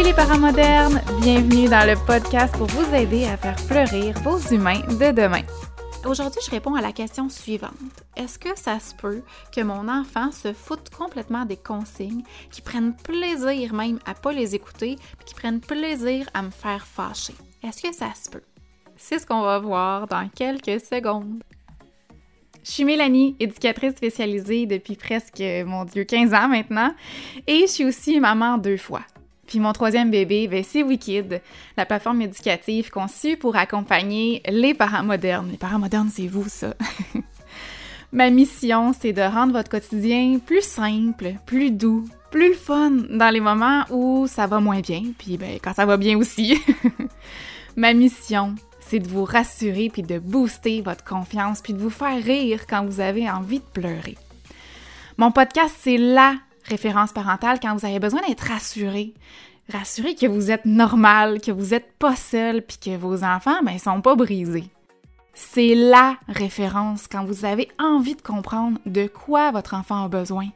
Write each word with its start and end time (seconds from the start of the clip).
Salut 0.00 0.12
les 0.12 0.16
parents 0.16 0.38
modernes! 0.38 1.02
Bienvenue 1.20 1.68
dans 1.68 1.86
le 1.86 1.94
podcast 2.06 2.56
pour 2.56 2.68
vous 2.68 2.94
aider 2.94 3.26
à 3.26 3.36
faire 3.36 3.60
fleurir 3.60 4.18
vos 4.22 4.38
humains 4.38 4.80
de 4.88 5.12
demain. 5.12 5.42
Aujourd'hui, 6.06 6.40
je 6.42 6.50
réponds 6.50 6.74
à 6.74 6.80
la 6.80 6.92
question 6.92 7.28
suivante. 7.28 7.74
Est-ce 8.16 8.38
que 8.38 8.58
ça 8.58 8.80
se 8.80 8.94
peut 8.94 9.20
que 9.54 9.60
mon 9.60 9.88
enfant 9.88 10.32
se 10.32 10.54
foute 10.54 10.88
complètement 10.88 11.44
des 11.44 11.58
consignes, 11.58 12.22
qu'il 12.50 12.64
prenne 12.64 12.96
plaisir 12.96 13.74
même 13.74 13.98
à 14.06 14.14
pas 14.14 14.32
les 14.32 14.54
écouter, 14.54 14.96
puis 15.18 15.26
qu'il 15.26 15.36
prenne 15.36 15.60
plaisir 15.60 16.30
à 16.32 16.40
me 16.40 16.50
faire 16.50 16.86
fâcher? 16.86 17.34
Est-ce 17.62 17.82
que 17.82 17.94
ça 17.94 18.08
se 18.14 18.30
peut? 18.30 18.44
C'est 18.96 19.18
ce 19.18 19.26
qu'on 19.26 19.42
va 19.42 19.58
voir 19.58 20.06
dans 20.06 20.30
quelques 20.30 20.80
secondes. 20.80 21.42
Je 22.64 22.70
suis 22.70 22.84
Mélanie, 22.84 23.36
éducatrice 23.38 23.96
spécialisée 23.96 24.64
depuis 24.64 24.96
presque, 24.96 25.42
mon 25.66 25.84
Dieu, 25.84 26.04
15 26.04 26.32
ans 26.32 26.48
maintenant, 26.48 26.94
et 27.46 27.66
je 27.66 27.70
suis 27.70 27.84
aussi 27.84 28.18
maman 28.18 28.56
deux 28.56 28.78
fois. 28.78 29.02
Puis 29.50 29.58
mon 29.58 29.72
troisième 29.72 30.12
bébé, 30.12 30.46
ben, 30.46 30.62
c'est 30.62 30.84
Wikid, 30.84 31.42
la 31.76 31.84
plateforme 31.84 32.22
éducative 32.22 32.88
conçue 32.90 33.36
pour 33.36 33.56
accompagner 33.56 34.42
les 34.48 34.74
parents 34.74 35.02
modernes. 35.02 35.48
Les 35.50 35.56
parents 35.56 35.80
modernes, 35.80 36.08
c'est 36.08 36.28
vous, 36.28 36.48
ça. 36.48 36.74
Ma 38.12 38.30
mission, 38.30 38.92
c'est 38.92 39.12
de 39.12 39.22
rendre 39.22 39.52
votre 39.52 39.68
quotidien 39.68 40.38
plus 40.38 40.62
simple, 40.62 41.34
plus 41.46 41.72
doux, 41.72 42.08
plus 42.30 42.54
fun 42.54 42.92
dans 43.10 43.30
les 43.30 43.40
moments 43.40 43.84
où 43.90 44.28
ça 44.28 44.46
va 44.46 44.60
moins 44.60 44.78
bien, 44.78 45.02
puis 45.18 45.36
ben, 45.36 45.58
quand 45.60 45.74
ça 45.74 45.84
va 45.84 45.96
bien 45.96 46.16
aussi. 46.16 46.56
Ma 47.76 47.92
mission, 47.92 48.54
c'est 48.78 49.00
de 49.00 49.08
vous 49.08 49.24
rassurer 49.24 49.90
puis 49.92 50.02
de 50.02 50.20
booster 50.20 50.80
votre 50.80 51.02
confiance 51.02 51.60
puis 51.60 51.72
de 51.72 51.80
vous 51.80 51.90
faire 51.90 52.22
rire 52.22 52.68
quand 52.68 52.84
vous 52.84 53.00
avez 53.00 53.28
envie 53.28 53.58
de 53.58 53.64
pleurer. 53.64 54.16
Mon 55.16 55.32
podcast, 55.32 55.74
c'est 55.76 55.98
la 55.98 56.36
référence 56.70 57.12
parentale 57.12 57.58
quand 57.60 57.76
vous 57.76 57.84
avez 57.84 57.98
besoin 57.98 58.20
d'être 58.26 58.46
rassuré. 58.48 59.14
Rassuré 59.70 60.14
que 60.14 60.26
vous 60.26 60.50
êtes 60.50 60.64
normal, 60.64 61.40
que 61.40 61.50
vous 61.50 61.70
n'êtes 61.70 61.92
pas 61.98 62.16
seul, 62.16 62.62
puis 62.62 62.78
que 62.78 62.96
vos 62.96 63.22
enfants, 63.22 63.62
ben, 63.62 63.78
sont 63.78 64.00
pas 64.00 64.14
brisés. 64.14 64.64
C'est 65.34 65.74
la 65.74 66.16
référence 66.28 67.06
quand 67.10 67.24
vous 67.24 67.44
avez 67.44 67.68
envie 67.78 68.16
de 68.16 68.20
comprendre 68.20 68.78
de 68.84 69.06
quoi 69.06 69.52
votre 69.52 69.74
enfant 69.74 70.04
a 70.04 70.08
besoin, 70.08 70.48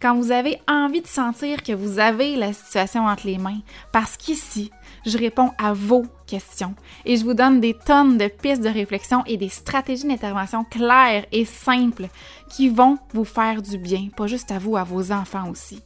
quand 0.00 0.16
vous 0.16 0.32
avez 0.32 0.58
envie 0.66 1.02
de 1.02 1.06
sentir 1.06 1.62
que 1.62 1.72
vous 1.72 1.98
avez 1.98 2.36
la 2.36 2.52
situation 2.52 3.06
entre 3.06 3.26
les 3.26 3.38
mains, 3.38 3.60
parce 3.92 4.16
qu'ici, 4.16 4.70
je 5.06 5.18
réponds 5.18 5.50
à 5.58 5.72
vos 5.72 6.04
questions 6.26 6.74
et 7.04 7.16
je 7.16 7.24
vous 7.24 7.34
donne 7.34 7.60
des 7.60 7.74
tonnes 7.74 8.18
de 8.18 8.28
pistes 8.28 8.62
de 8.62 8.68
réflexion 8.68 9.22
et 9.26 9.36
des 9.36 9.48
stratégies 9.48 10.06
d'intervention 10.06 10.64
claires 10.64 11.26
et 11.32 11.44
simples 11.44 12.08
qui 12.50 12.68
vont 12.68 12.98
vous 13.12 13.24
faire 13.24 13.62
du 13.62 13.78
bien, 13.78 14.08
pas 14.16 14.26
juste 14.26 14.50
à 14.50 14.58
vous, 14.58 14.76
à 14.76 14.84
vos 14.84 15.12
enfants 15.12 15.50
aussi. 15.50 15.82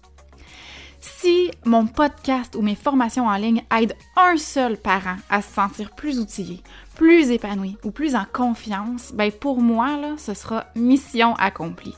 Si 1.01 1.51
mon 1.65 1.87
podcast 1.87 2.57
ou 2.57 2.63
mes 2.63 2.75
formations 2.75 3.27
en 3.27 3.37
ligne 3.37 3.63
aident 3.77 3.95
un 4.17 4.37
seul 4.37 4.77
parent 4.77 5.17
à 5.31 5.43
se 5.43 5.53
sentir 5.53 5.95
plus 5.95 6.19
outillé, 6.19 6.61
plus 6.97 7.31
épanoui 7.31 7.77
ou 7.85 7.91
plus 7.91 8.17
en 8.17 8.25
confiance, 8.33 9.13
ben 9.15 9.31
pour 9.31 9.61
moi, 9.61 9.97
là, 9.97 10.15
ce 10.17 10.35
sera 10.35 10.67
mission 10.75 11.35
accomplie. 11.35 11.95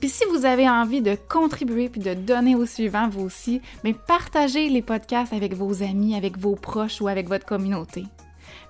Puis 0.00 0.08
si 0.08 0.24
vous 0.30 0.46
avez 0.46 0.68
envie 0.68 1.02
de 1.02 1.14
contribuer 1.28 1.90
puis 1.90 2.00
de 2.00 2.14
donner 2.14 2.56
au 2.56 2.64
suivant 2.64 3.08
vous 3.08 3.22
aussi, 3.22 3.60
mais 3.84 3.92
partagez 3.92 4.70
les 4.70 4.80
podcasts 4.80 5.34
avec 5.34 5.54
vos 5.54 5.82
amis, 5.82 6.16
avec 6.16 6.38
vos 6.38 6.56
proches 6.56 7.02
ou 7.02 7.08
avec 7.08 7.28
votre 7.28 7.44
communauté. 7.44 8.04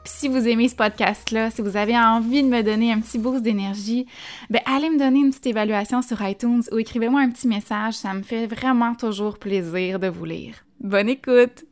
Puis 0.03 0.13
si 0.13 0.29
vous 0.29 0.49
aimez 0.49 0.69
ce 0.69 0.75
podcast-là, 0.75 1.51
si 1.51 1.63
vous 1.63 1.77
avez 1.77 1.97
envie 1.97 2.43
de 2.43 2.49
me 2.49 2.63
donner 2.63 2.93
un 2.93 3.01
petit 3.01 3.19
boost 3.19 3.43
d'énergie, 3.43 4.07
ben 4.49 4.61
allez 4.67 4.91
me 4.91 4.99
donner 4.99 5.21
une 5.21 5.31
petite 5.31 5.47
évaluation 5.47 6.03
sur 6.03 6.21
iTunes 6.27 6.63
ou 6.73 6.79
écrivez-moi 6.79 7.21
un 7.21 7.31
petit 7.31 7.47
message, 7.47 7.95
ça 7.95 8.13
me 8.13 8.23
fait 8.23 8.47
vraiment 8.47 8.95
toujours 8.95 9.39
plaisir 9.39 10.01
de 10.01 10.09
vous 10.09 10.25
lire. 10.25 10.55
Bonne 10.81 11.09
écoute! 11.09 11.70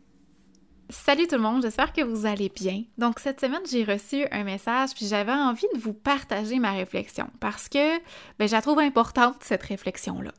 Salut 0.91 1.27
tout 1.27 1.37
le 1.37 1.43
monde, 1.43 1.61
j'espère 1.61 1.93
que 1.93 2.01
vous 2.01 2.25
allez 2.25 2.49
bien. 2.49 2.83
Donc 2.97 3.19
cette 3.19 3.43
semaine, 3.43 3.61
j'ai 3.71 3.85
reçu 3.85 4.25
un 4.31 4.43
message 4.43 4.95
puis 4.95 5.07
j'avais 5.07 5.33
envie 5.33 5.67
de 5.75 5.79
vous 5.79 5.93
partager 5.93 6.59
ma 6.59 6.73
réflexion 6.73 7.27
parce 7.41 7.69
que 7.69 7.99
ben, 8.39 8.49
je 8.49 8.53
la 8.53 8.63
trouve 8.63 8.79
importante 8.79 9.37
cette 9.41 9.65
réflexion-là. 9.65 10.31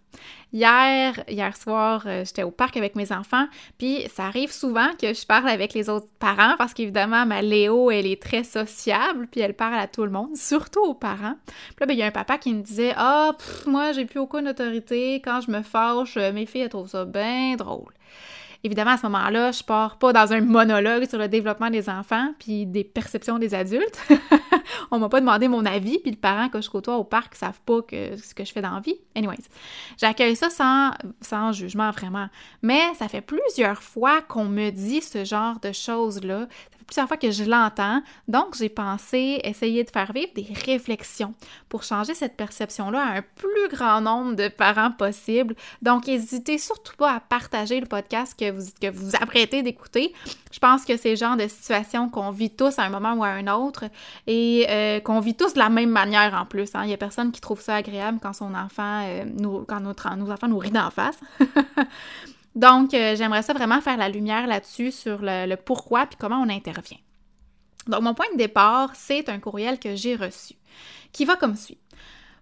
Hier, 0.52 1.24
hier 1.28 1.56
soir, 1.56 2.02
euh, 2.08 2.26
j'étais 2.26 2.42
au 2.42 2.50
parc 2.50 2.78
avec 2.78 2.96
mes 2.96 3.12
enfants, 3.12 3.46
puis 3.78 4.08
ça 4.12 4.26
arrive 4.26 4.52
souvent 4.52 4.88
que 5.00 5.14
je 5.14 5.24
parle 5.28 5.50
avec 5.50 5.76
les 5.76 5.88
autres 5.88 6.10
parents 6.18 6.56
parce 6.58 6.74
qu'évidemment, 6.74 7.28
ma 7.28 7.44
Léo, 7.44 7.92
elle 7.92 8.08
est 8.08 8.20
très 8.20 8.44
sociable, 8.44 9.28
puis 9.31 9.42
elle 9.42 9.54
parle 9.54 9.76
à 9.76 9.86
tout 9.86 10.04
le 10.04 10.10
monde, 10.10 10.36
surtout 10.36 10.81
aux 10.81 10.96
parents. 10.96 11.36
Puis 11.46 11.76
là, 11.81 11.86
ben, 11.86 11.94
il 11.94 12.00
y 12.00 12.04
a 12.04 12.08
un 12.08 12.12
papa 12.12 12.40
qui 12.40 12.56
me 12.56 12.64
disait 12.64 12.94
Ah, 12.98 13.34
moi, 13.68 13.92
j'ai 13.92 14.06
plus 14.06 14.20
aucune 14.20 14.48
autorité, 14.48 15.22
quand 15.24 15.42
je 15.42 15.52
me 15.52 15.62
fâche, 15.62 16.16
mes 16.16 16.48
filles, 16.48 16.62
elles 16.62 16.70
trouvent 16.70 16.90
ça 16.90 17.06
bien 17.06 17.56
drôle. 17.56 17.94
Évidemment, 18.64 18.92
à 18.92 18.97
ce 18.97 19.03
moment-là, 19.03 19.52
je 19.52 19.64
pars 19.64 19.97
pas 19.97 20.12
dans 20.12 20.34
un 20.34 20.42
monologue 20.42 21.08
sur 21.08 21.18
le 21.18 21.30
développement 21.30 21.70
des 21.70 21.90
enfants 21.90 22.34
puis 22.40 22.66
des 22.66 22.84
perceptions 22.84 23.40
des 23.40 23.56
adultes. 23.56 24.02
On 24.92 25.00
m'a 25.00 25.08
pas 25.08 25.22
demandé 25.22 25.47
mon 25.47 25.66
avis, 25.66 26.00
puis 26.00 26.12
le 26.12 26.18
parent 26.18 26.50
que 26.50 26.59
je 26.59 26.69
côtoie 26.69 26.98
au 26.98 27.06
parc 27.06 27.36
savent 27.36 27.62
pas 27.66 27.80
ce 27.90 28.34
que 28.34 28.44
je 28.44 28.52
fais 28.52 28.62
dans 28.62 28.74
la 28.74 28.81
vie. 28.81 28.96
Anyways, 29.16 29.38
j'accueille 29.98 30.36
ça 30.36 30.50
sans, 30.50 30.92
sans 31.22 31.53
jugement 31.53 31.92
vraiment. 31.92 32.28
Mais 32.62 32.94
ça 32.96 33.08
fait 33.08 33.22
plusieurs 33.22 33.81
fois 33.81 34.22
qu'on 34.22 34.46
me 34.46 34.72
dit 34.72 35.02
ce 35.02 35.24
genre 35.24 35.59
de 35.62 35.72
choses-là 35.72 36.48
plusieurs 36.89 37.07
fois 37.07 37.17
que 37.17 37.29
je 37.29 37.44
l'entends. 37.44 38.01
Donc, 38.27 38.55
j'ai 38.57 38.69
pensé 38.69 39.39
essayer 39.44 39.83
de 39.83 39.91
faire 39.91 40.11
vivre 40.11 40.31
des 40.35 40.47
réflexions 40.66 41.35
pour 41.69 41.83
changer 41.83 42.16
cette 42.16 42.35
perception-là 42.35 43.00
à 43.00 43.17
un 43.17 43.22
plus 43.22 43.69
grand 43.69 44.01
nombre 44.01 44.33
de 44.33 44.47
parents 44.47 44.91
possible. 44.91 45.55
Donc, 45.83 46.07
n'hésitez 46.07 46.57
surtout 46.57 46.95
pas 46.97 47.13
à 47.13 47.19
partager 47.19 47.79
le 47.79 47.85
podcast 47.85 48.38
que 48.38 48.50
vous 48.51 48.69
que 48.81 48.89
vous 48.89 49.16
apprêtez 49.22 49.61
d'écouter. 49.61 50.13
Je 50.51 50.57
pense 50.57 50.83
que 50.83 50.97
c'est 50.97 51.11
le 51.11 51.16
genre 51.16 51.38
de 51.38 51.47
situation 51.47 52.09
qu'on 52.09 52.31
vit 52.31 52.50
tous 52.50 52.79
à 52.79 52.83
un 52.83 52.89
moment 52.89 53.13
ou 53.13 53.23
à 53.23 53.27
un 53.27 53.47
autre 53.47 53.85
et 54.25 54.66
euh, 54.69 55.00
qu'on 55.00 55.19
vit 55.19 55.35
tous 55.35 55.53
de 55.53 55.59
la 55.59 55.69
même 55.69 55.91
manière 55.91 56.33
en 56.33 56.45
plus. 56.45 56.71
Hein. 56.73 56.81
Il 56.83 56.88
n'y 56.88 56.94
a 56.94 56.97
personne 56.97 57.31
qui 57.31 57.41
trouve 57.41 57.61
ça 57.61 57.75
agréable 57.75 58.19
quand 58.21 58.33
son 58.33 58.56
enfant, 58.56 59.03
euh, 59.06 59.25
nous, 59.38 59.63
quand 59.67 59.79
notre, 59.79 60.16
nos 60.16 60.31
enfants 60.31 60.47
nous 60.47 60.57
rient 60.57 60.71
d'en 60.71 60.89
face. 60.89 61.19
Donc, 62.59 62.94
euh, 62.94 63.16
j'aimerais 63.16 63.42
ça 63.42 63.53
vraiment 63.53 63.80
faire 63.80 63.96
la 63.96 64.09
lumière 64.09 64.46
là-dessus 64.46 64.92
sur 64.92 65.20
le, 65.22 65.56
pourquoi 65.56 66.06
puis 66.06 66.18
comment 66.20 66.42
on 66.42 66.50
intervient. 66.50 66.97
Donc, 67.88 68.02
mon 68.02 68.14
point 68.14 68.25
de 68.34 68.38
départ, 68.38 68.92
c'est 68.96 69.30
un 69.30 69.40
courriel 69.40 69.80
que 69.80 69.96
j'ai 69.96 70.18
reçu 70.18 70.56
qui 71.14 71.24
va 71.24 71.38
comme 71.38 71.56
suit. 71.56 71.78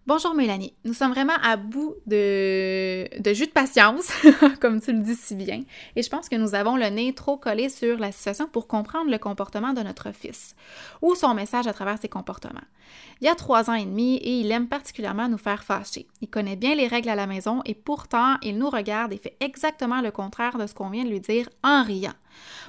Bonjour 0.07 0.34
Mélanie, 0.35 0.73
nous 0.85 0.94
sommes 0.94 1.12
vraiment 1.12 1.35
à 1.44 1.57
bout 1.57 1.95
de, 2.06 3.09
de 3.22 3.34
jus 3.34 3.47
de 3.47 3.51
patience, 3.51 4.09
comme 4.62 4.79
tu 4.79 4.94
le 4.94 5.01
dis 5.01 5.16
si 5.16 5.35
bien, 5.35 5.63
et 5.97 6.01
je 6.01 6.09
pense 6.09 6.29
que 6.29 6.38
nous 6.38 6.56
avons 6.56 6.78
le 6.78 6.85
nez 6.85 7.12
trop 7.13 7.35
collé 7.35 7.68
sur 7.68 8.00
la 8.00 8.13
situation 8.13 8.47
pour 8.47 8.68
comprendre 8.68 9.12
le 9.12 9.18
comportement 9.18 9.73
de 9.73 9.81
notre 9.81 10.13
fils, 10.13 10.56
ou 11.01 11.13
son 11.13 11.34
message 11.34 11.68
à 11.68 11.73
travers 11.73 12.00
ses 12.00 12.07
comportements. 12.07 12.63
Il 13.19 13.25
y 13.25 13.29
a 13.29 13.35
trois 13.35 13.69
ans 13.69 13.73
et 13.73 13.84
demi 13.84 14.16
et 14.16 14.40
il 14.40 14.50
aime 14.50 14.69
particulièrement 14.69 15.28
nous 15.28 15.38
faire 15.38 15.66
fâcher. 15.66 16.07
Il 16.22 16.29
connaît 16.29 16.56
bien 16.56 16.75
les 16.75 16.88
règles 16.88 17.09
à 17.09 17.16
la 17.16 17.28
maison 17.28 17.62
et 17.66 17.74
pourtant 17.74 18.38
il 18.41 18.57
nous 18.57 18.69
regarde 18.69 19.12
et 19.12 19.18
fait 19.18 19.35
exactement 19.41 20.00
le 20.00 20.12
contraire 20.12 20.57
de 20.57 20.68
ce 20.68 20.74
qu'on 20.74 20.89
vient 20.89 21.03
de 21.03 21.09
lui 21.09 21.19
dire 21.19 21.50
en 21.66 21.84
riant. 21.84 22.13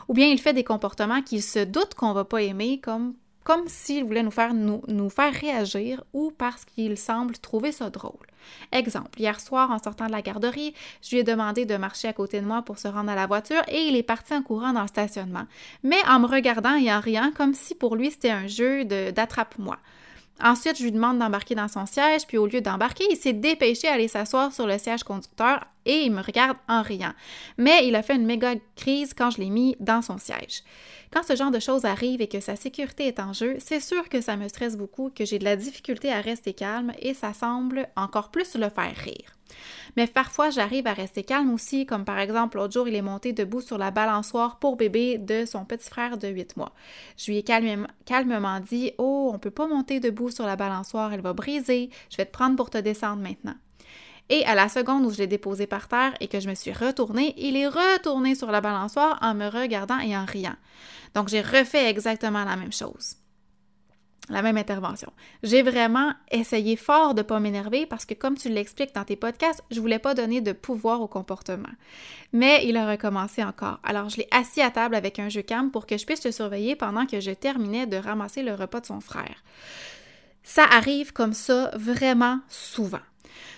Ou 0.09 0.13
bien 0.13 0.27
il 0.27 0.41
fait 0.41 0.55
des 0.55 0.65
comportements 0.65 1.23
qu'il 1.23 1.45
se 1.45 1.61
doute 1.61 1.95
qu'on 1.95 2.15
va 2.15 2.25
pas 2.25 2.43
aimer, 2.43 2.81
comme 2.81 3.15
comme 3.49 3.67
s'il 3.67 4.05
voulait 4.05 4.23
nous 4.23 4.31
faire, 4.31 4.53
nous, 4.53 5.09
faire 5.09 5.33
réagir 5.33 6.05
ou 6.13 6.31
parce 6.37 6.67
qu'il 6.67 6.99
semble 6.99 7.39
trouver 7.39 7.73
ça 7.73 7.89
drôle. 7.89 8.27
Exemple, 8.73 9.19
hier 9.19 9.41
soir, 9.41 9.71
en 9.71 9.83
sortant 9.83 10.05
de 10.05 10.13
la 10.13 10.21
garderie, 10.21 10.75
je 11.01 11.13
lui 11.13 11.21
ai 11.21 11.25
demandé 11.25 11.65
de 11.65 11.79
marcher 11.79 12.09
à 12.09 12.13
côté 12.13 12.43
de 12.43 12.47
moi 12.47 12.61
pour 12.61 12.79
se 12.79 12.89
rendre 12.89 13.11
à 13.11 13.15
la 13.15 13.27
voiture 13.27 13.63
et 13.69 13.87
il 13.87 13.97
est 13.97 14.03
parti 14.03 14.35
en 14.35 14.43
courant 14.43 14.75
dans 14.75 14.83
le 14.83 14.89
stationnement, 14.89 15.47
mais 15.83 15.97
en 16.07 16.21
me 16.21 16.27
regardant 16.27 16.77
et 16.77 16.93
en 16.93 17.01
riant 17.01 17.33
comme 17.35 17.55
si 17.55 17.75
pour 17.75 17.97
lui 17.97 18.11
c'était 18.11 18.29
un 18.29 18.49
jeu 18.49 18.85
d'attrape-moi. 18.85 19.79
Ensuite, 20.41 20.77
je 20.79 20.85
lui 20.85 20.93
demande 20.93 21.19
d'embarquer 21.19 21.55
dans 21.57 21.67
son 21.67 21.87
siège, 21.87 22.27
puis 22.29 22.39
au 22.39 22.47
lieu 22.47 22.61
d'embarquer, 22.61 23.05
il 23.11 23.17
s'est 23.17 23.33
dépêché 23.33 23.89
à 23.89 23.95
aller 23.95 24.07
s'asseoir 24.07 24.53
sur 24.53 24.67
le 24.67 24.79
siège 24.79 25.03
conducteur 25.03 25.65
et 25.85 26.03
il 26.03 26.13
me 26.13 26.21
regarde 26.21 26.59
en 26.69 26.83
riant. 26.83 27.15
Mais 27.57 27.89
il 27.89 27.97
a 27.97 28.03
fait 28.03 28.15
une 28.15 28.27
méga 28.27 28.55
crise 28.77 29.15
quand 29.15 29.31
je 29.31 29.39
l'ai 29.39 29.51
mis 29.51 29.75
dans 29.81 30.03
son 30.03 30.19
siège. 30.19 30.63
Quand 31.13 31.23
ce 31.23 31.37
genre 31.37 31.51
de 31.51 31.59
choses 31.59 31.85
arrive 31.85 32.21
et 32.21 32.29
que 32.29 32.41
sa 32.41 32.57
sécurité 32.57 33.07
est 33.07 33.21
en 33.21 33.33
jeu, 33.33 33.57
c'est 33.59 33.81
sûr 33.81 34.09
que 34.09 34.21
ça 34.21 34.37
me 34.37 34.49
stresse 34.49 34.77
beaucoup, 34.77 35.11
que 35.11 35.25
j'ai 35.25 35.39
de 35.39 35.45
la 35.45 35.57
difficulté 35.57 36.13
à 36.13 36.21
rester 36.21 36.53
calme 36.53 36.93
et 36.99 37.15
ça 37.15 37.33
semble 37.33 37.89
encore 37.97 38.31
plus 38.31 38.57
le 38.57 38.69
faire 38.69 38.95
rire. 38.95 39.35
Mais 39.97 40.07
parfois, 40.07 40.51
j'arrive 40.51 40.87
à 40.87 40.93
rester 40.93 41.25
calme 41.25 41.53
aussi, 41.53 41.87
comme 41.87 42.05
par 42.05 42.19
exemple, 42.19 42.59
l'autre 42.59 42.75
jour, 42.75 42.89
il 42.89 42.95
est 42.95 43.03
monté 43.03 43.33
debout 43.33 43.63
sur 43.63 43.79
la 43.79 43.91
balançoire 43.91 44.59
pour 44.59 44.77
bébé 44.77 45.19
de 45.19 45.47
son 45.47 45.65
petit 45.65 45.89
frère 45.89 46.19
de 46.19 46.29
8 46.29 46.57
mois. 46.57 46.73
Je 47.17 47.31
lui 47.31 47.39
ai 47.39 47.43
calmement 47.43 48.61
dit 48.61 48.93
Oh, 48.99 49.31
on 49.33 49.39
peut 49.39 49.51
pas 49.51 49.67
monter 49.67 50.01
debout 50.01 50.31
sur 50.31 50.45
la 50.45 50.57
balançoire, 50.57 51.13
elle 51.13 51.23
va 51.23 51.33
briser, 51.33 51.91
je 52.11 52.19
vais 52.19 52.27
te 52.27 52.33
prendre 52.33 52.57
pour 52.57 52.71
te 52.71 52.79
descendre 52.79 53.23
maintenant. 53.23 53.57
Et 54.31 54.45
à 54.45 54.55
la 54.55 54.69
seconde 54.69 55.05
où 55.07 55.11
je 55.11 55.19
l'ai 55.19 55.27
déposé 55.27 55.67
par 55.67 55.89
terre 55.89 56.15
et 56.21 56.29
que 56.29 56.41
je 56.41 56.49
me 56.49 56.55
suis 56.55 56.73
retournée, 56.73 57.35
il 57.39 57.57
est 57.57 57.69
retourné 57.69 58.35
sur 58.35 58.51
la 58.51 58.61
balançoire 58.61 59.19
en 59.23 59.35
me 59.35 59.49
regardant 59.49 59.99
et 60.01 60.17
en 60.17 60.25
riant. 60.25 60.57
Donc 61.15 61.29
j'ai 61.29 61.41
refait 61.41 61.89
exactement 61.89 62.45
la 62.45 62.57
même 62.57 62.73
chose. 62.73 63.17
la 64.31 64.43
même 64.43 64.57
intervention. 64.57 65.13
J'ai 65.43 65.63
vraiment 65.63 66.13
essayé 66.31 66.77
fort 66.77 67.15
de 67.15 67.21
ne 67.21 67.27
pas 67.27 67.41
m'énerver 67.41 67.87
parce 67.87 68.05
que, 68.05 68.15
comme 68.15 68.37
tu 68.37 68.49
l'expliques 68.49 68.95
dans 68.95 69.05
tes 69.05 69.17
podcasts, 69.17 69.63
je 69.71 69.81
voulais 69.81 69.99
pas 69.99 70.15
donner 70.15 70.41
de 70.41 70.53
pouvoir 70.53 71.01
au 71.01 71.09
comportement. 71.09 71.69
Mais 72.33 72.67
il 72.67 72.77
a 72.77 72.89
recommencé 72.91 73.43
encore. 73.43 73.81
Alors, 73.83 74.09
je 74.09 74.19
l'ai 74.19 74.29
assis 74.31 74.61
à 74.61 74.71
table 74.71 74.95
avec 74.95 75.19
un 75.19 75.29
jeu 75.29 75.43
cam 75.43 75.71
pour 75.71 75.87
que 75.87 75.97
je 75.97 76.05
puisse 76.05 76.21
te 76.21 76.31
surveiller 76.31 76.77
pendant 76.77 77.07
que 77.07 77.21
je 77.21 77.31
terminais 77.31 77.87
de 77.87 77.97
ramasser 77.97 78.43
le 78.43 78.55
repas 78.55 78.81
de 78.81 78.87
son 78.87 79.01
frère. 79.01 79.43
Ça 80.43 80.65
arrive 80.65 81.13
comme 81.13 81.35
ça 81.35 81.71
vraiment 81.75 82.41
souvent. 82.49 83.01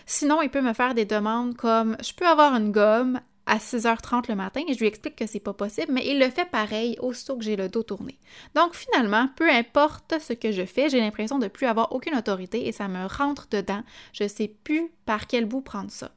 Sinon, 0.07 0.43
il 0.43 0.51
peut 0.51 0.61
me 0.61 0.73
faire 0.73 0.95
des 0.95 1.05
demandes 1.05 1.57
comme 1.57 1.97
je 2.03 2.13
peux 2.13 2.27
avoir 2.27 2.55
une 2.55 2.73
gomme 2.73 3.21
à 3.51 3.59
6h30 3.59 4.29
le 4.29 4.37
matin 4.37 4.63
et 4.69 4.75
je 4.75 4.79
lui 4.79 4.87
explique 4.87 5.17
que 5.17 5.27
c'est 5.27 5.41
pas 5.41 5.53
possible, 5.53 5.93
mais 5.93 6.07
il 6.07 6.21
le 6.21 6.31
fait 6.31 6.49
pareil 6.49 6.97
aussitôt 7.01 7.37
que 7.37 7.43
j'ai 7.43 7.57
le 7.57 7.69
dos 7.69 7.83
tourné. 7.83 8.17
Donc 8.55 8.75
finalement, 8.75 9.29
peu 9.35 9.51
importe 9.51 10.15
ce 10.21 10.33
que 10.33 10.53
je 10.53 10.65
fais, 10.65 10.89
j'ai 10.89 11.01
l'impression 11.01 11.41
de 11.41 11.49
plus 11.49 11.67
avoir 11.67 11.93
aucune 11.93 12.17
autorité 12.17 12.69
et 12.69 12.73
ça 12.73 12.87
me 12.87 13.07
rentre 13.07 13.49
dedans. 13.51 13.83
Je 14.13 14.29
sais 14.29 14.47
plus 14.47 14.93
par 15.05 15.27
quel 15.27 15.47
bout 15.47 15.63
prendre 15.63 15.91
ça. 15.91 16.13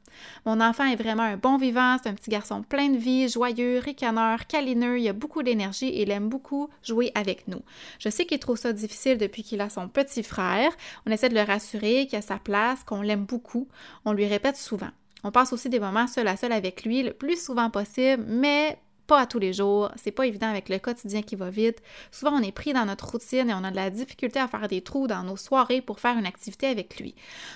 Mon 0.46 0.60
enfant 0.60 0.84
est 0.84 0.94
vraiment 0.94 1.24
un 1.24 1.36
bon 1.36 1.58
vivant, 1.58 1.96
c'est 2.00 2.08
un 2.08 2.14
petit 2.14 2.30
garçon 2.30 2.62
plein 2.62 2.88
de 2.88 2.98
vie, 2.98 3.28
joyeux, 3.28 3.80
ricaneur, 3.80 4.46
câlineux, 4.46 5.00
il 5.00 5.08
a 5.08 5.12
beaucoup 5.12 5.42
d'énergie 5.42 5.88
et 5.88 6.02
il 6.02 6.12
aime 6.12 6.28
beaucoup 6.28 6.70
jouer 6.84 7.10
avec 7.16 7.48
nous. 7.48 7.62
Je 7.98 8.10
sais 8.10 8.26
qu'il 8.26 8.38
trouve 8.38 8.58
ça 8.58 8.72
difficile 8.72 9.18
depuis 9.18 9.42
qu'il 9.42 9.60
a 9.60 9.68
son 9.68 9.88
petit 9.88 10.22
frère. 10.22 10.70
On 11.04 11.10
essaie 11.10 11.30
de 11.30 11.34
le 11.34 11.42
rassurer 11.42 12.06
qu'il 12.06 12.18
a 12.18 12.22
sa 12.22 12.38
place, 12.38 12.84
qu'on 12.84 13.02
l'aime 13.02 13.24
beaucoup. 13.24 13.66
On 14.04 14.12
lui 14.12 14.26
répète 14.26 14.56
souvent. 14.56 14.90
On 15.24 15.30
passe 15.30 15.52
aussi 15.52 15.70
des 15.70 15.80
moments 15.80 16.06
seul 16.06 16.28
à 16.28 16.36
seul 16.36 16.52
avec 16.52 16.84
lui 16.84 17.02
le 17.02 17.12
plus 17.12 17.42
souvent 17.42 17.70
possible, 17.70 18.24
mais 18.28 18.78
pas 19.06 19.20
à 19.20 19.26
tous 19.26 19.38
les 19.38 19.52
jours. 19.52 19.90
C'est 19.96 20.12
pas 20.12 20.26
évident 20.26 20.48
avec 20.48 20.68
le 20.68 20.78
quotidien 20.78 21.22
qui 21.22 21.36
va 21.36 21.50
vite. 21.50 21.82
Souvent, 22.10 22.32
on 22.32 22.42
est 22.42 22.52
pris 22.52 22.72
dans 22.72 22.84
notre 22.84 23.08
routine 23.10 23.50
et 23.50 23.54
on 23.54 23.64
a 23.64 23.70
de 23.70 23.76
la 23.76 23.90
difficulté 23.90 24.38
à 24.38 24.48
faire 24.48 24.68
des 24.68 24.82
trous 24.82 25.06
dans 25.06 25.22
nos 25.22 25.36
soirées 25.36 25.80
pour 25.80 26.00
faire 26.00 26.16
une 26.16 26.26
activité 26.26 26.66
avec 26.66 26.98
lui. 26.98 27.14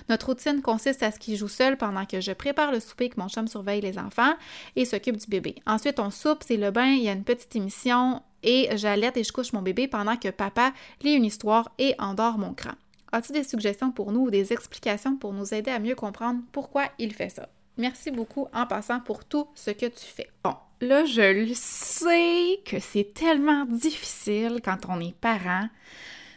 Notre 0.08 0.26
routine 0.26 0.62
consiste 0.62 1.02
à 1.02 1.10
ce 1.10 1.18
qu'il 1.18 1.36
joue 1.36 1.48
seul 1.48 1.76
pendant 1.76 2.04
que 2.04 2.20
je 2.20 2.32
prépare 2.32 2.72
le 2.72 2.80
souper, 2.80 3.08
que 3.08 3.20
mon 3.20 3.28
chum 3.28 3.48
surveille 3.48 3.80
les 3.80 3.98
enfants 3.98 4.34
et 4.76 4.84
s'occupe 4.84 5.16
du 5.16 5.26
bébé. 5.26 5.56
Ensuite, 5.66 6.00
on 6.00 6.10
soupe, 6.10 6.42
c'est 6.46 6.56
le 6.56 6.70
bain, 6.70 6.92
il 6.92 7.02
y 7.02 7.08
a 7.08 7.12
une 7.12 7.24
petite 7.24 7.54
émission 7.56 8.22
et 8.42 8.68
j'allaite 8.76 9.16
et 9.16 9.24
je 9.24 9.32
couche 9.32 9.52
mon 9.52 9.62
bébé 9.62 9.88
pendant 9.88 10.16
que 10.16 10.28
papa 10.28 10.72
lit 11.02 11.14
une 11.14 11.24
histoire 11.24 11.70
et 11.78 11.94
endort 11.98 12.38
mon 12.38 12.54
cran. 12.54 12.72
As-tu 13.10 13.32
des 13.32 13.44
suggestions 13.44 13.90
pour 13.90 14.12
nous 14.12 14.26
ou 14.26 14.30
des 14.30 14.52
explications 14.52 15.16
pour 15.16 15.32
nous 15.32 15.54
aider 15.54 15.70
à 15.70 15.78
mieux 15.78 15.94
comprendre 15.94 16.40
pourquoi 16.52 16.84
il 16.98 17.14
fait 17.14 17.30
ça? 17.30 17.48
Merci 17.78 18.10
beaucoup 18.10 18.48
en 18.52 18.66
passant 18.66 19.00
pour 19.00 19.24
tout 19.24 19.46
ce 19.54 19.70
que 19.70 19.86
tu 19.86 20.04
fais. 20.04 20.28
Bon, 20.42 20.56
là, 20.80 21.04
je 21.04 21.46
le 21.46 21.54
sais 21.54 22.60
que 22.64 22.80
c'est 22.80 23.14
tellement 23.14 23.64
difficile 23.64 24.60
quand 24.64 24.78
on 24.88 25.00
est 25.00 25.14
parent 25.14 25.68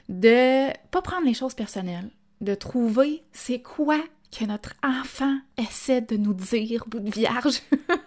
de 0.08 0.72
pas 0.92 1.02
prendre 1.02 1.26
les 1.26 1.34
choses 1.34 1.56
personnelles, 1.56 2.12
de 2.42 2.54
trouver 2.54 3.24
c'est 3.34 3.62
quoi 3.62 4.00
que 4.32 4.46
notre 4.46 4.74
enfant 4.84 5.38
essaie 5.58 6.02
de 6.02 6.16
nous 6.16 6.34
dire, 6.34 6.86
bout 6.88 7.00
de 7.00 7.10
vierge. 7.10 7.62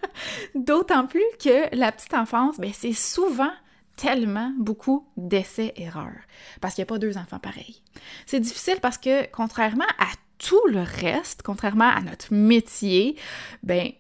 D'autant 0.54 1.06
plus 1.06 1.22
que 1.42 1.74
la 1.76 1.92
petite 1.92 2.14
enfance, 2.14 2.58
ben, 2.58 2.70
c'est 2.72 2.92
souvent 2.92 3.52
tellement 3.96 4.52
beaucoup 4.58 5.06
d'essais-erreurs 5.16 6.20
parce 6.60 6.74
qu'il 6.74 6.82
n'y 6.82 6.86
a 6.88 6.92
pas 6.92 6.98
deux 6.98 7.16
enfants 7.16 7.38
pareils. 7.38 7.82
C'est 8.26 8.40
difficile 8.40 8.78
parce 8.80 8.98
que 8.98 9.30
contrairement 9.30 9.84
à 9.98 10.06
tout 10.46 10.66
le 10.68 10.80
reste, 10.80 11.42
contrairement 11.42 11.88
à 11.88 12.00
notre 12.00 12.32
métier, 12.32 13.16
ben, 13.62 13.90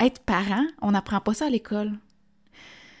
être 0.00 0.20
parent, 0.20 0.66
on 0.80 0.90
n'apprend 0.90 1.20
pas 1.20 1.34
ça 1.34 1.46
à 1.46 1.50
l'école. 1.50 1.92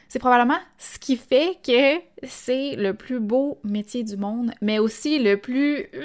C'est 0.08 0.18
probablement 0.18 0.58
ce 0.78 0.98
qui 0.98 1.16
fait 1.16 1.58
que 1.66 2.00
c'est 2.26 2.76
le 2.76 2.94
plus 2.94 3.18
beau 3.18 3.58
métier 3.64 4.04
du 4.04 4.16
monde, 4.16 4.52
mais 4.60 4.78
aussi 4.78 5.18
le 5.18 5.36
plus... 5.36 5.86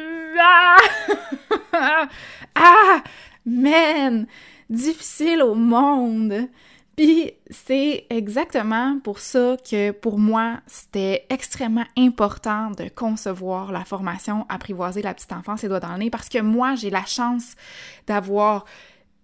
Ah! 1.80 2.08
ah! 2.56 3.04
Man! 3.46 4.28
Difficile 4.70 5.42
au 5.44 5.54
monde. 5.56 6.48
Puis 6.98 7.34
c'est 7.52 8.08
exactement 8.10 9.00
pour 9.04 9.20
ça 9.20 9.56
que 9.70 9.92
pour 9.92 10.18
moi, 10.18 10.62
c'était 10.66 11.28
extrêmement 11.30 11.86
important 11.96 12.72
de 12.72 12.90
concevoir 12.90 13.72
la 13.72 13.86
formation 13.86 14.48
Apprivoiser 14.50 15.04
la 15.04 15.14
petite 15.14 15.32
enfance 15.32 15.64
et 15.64 15.68
doigts 15.68 15.80
dans 15.80 15.96
le 15.96 16.10
parce 16.10 16.28
que 16.28 16.40
moi, 16.40 16.74
j'ai 16.74 16.90
la 16.90 17.06
chance 17.06 17.56
d'avoir 18.08 18.66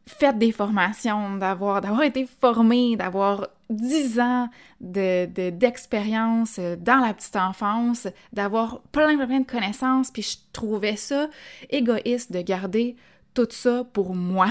fait 0.06 0.38
des 0.38 0.52
formations, 0.52 1.38
d'avoir, 1.38 2.04
été 2.04 2.28
formée, 2.40 2.96
d'avoir 2.96 3.48
dix 3.72 4.20
ans 4.20 4.50
de, 4.80 5.25
d'expérience 5.50 6.60
dans 6.60 7.00
la 7.04 7.14
petite 7.14 7.38
enfance, 7.38 8.08
d'avoir 8.34 8.81
plein, 8.92 9.16
plein, 9.16 9.25
plein 9.25 9.40
de 9.40 9.48
connaissances, 9.48 10.12
puis 10.12 10.22
je 10.22 10.38
trouvais 10.52 10.98
ça 10.98 11.28
égoïste 11.72 12.31
de 12.31 12.42
garder 12.42 12.96
tout 13.34 13.48
ça 13.50 13.84
pour 13.94 14.14
moi 14.14 14.50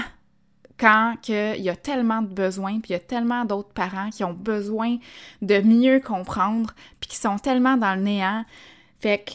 quand 0.79 1.15
il 1.27 1.61
y 1.61 1.69
a 1.69 1.75
tellement 1.75 2.21
de 2.21 2.27
besoins, 2.27 2.79
puis 2.79 2.89
il 2.89 2.93
y 2.93 2.95
a 2.95 2.99
tellement 2.99 3.45
d'autres 3.45 3.73
parents 3.73 4.09
qui 4.09 4.23
ont 4.23 4.33
besoin 4.33 4.97
de 5.41 5.61
mieux 5.61 5.99
comprendre, 5.99 6.73
puis 6.99 7.09
qui 7.11 7.17
sont 7.17 7.37
tellement 7.37 7.77
dans 7.77 7.95
le 7.95 8.01
néant. 8.01 8.45
Fait 8.99 9.23
que 9.23 9.33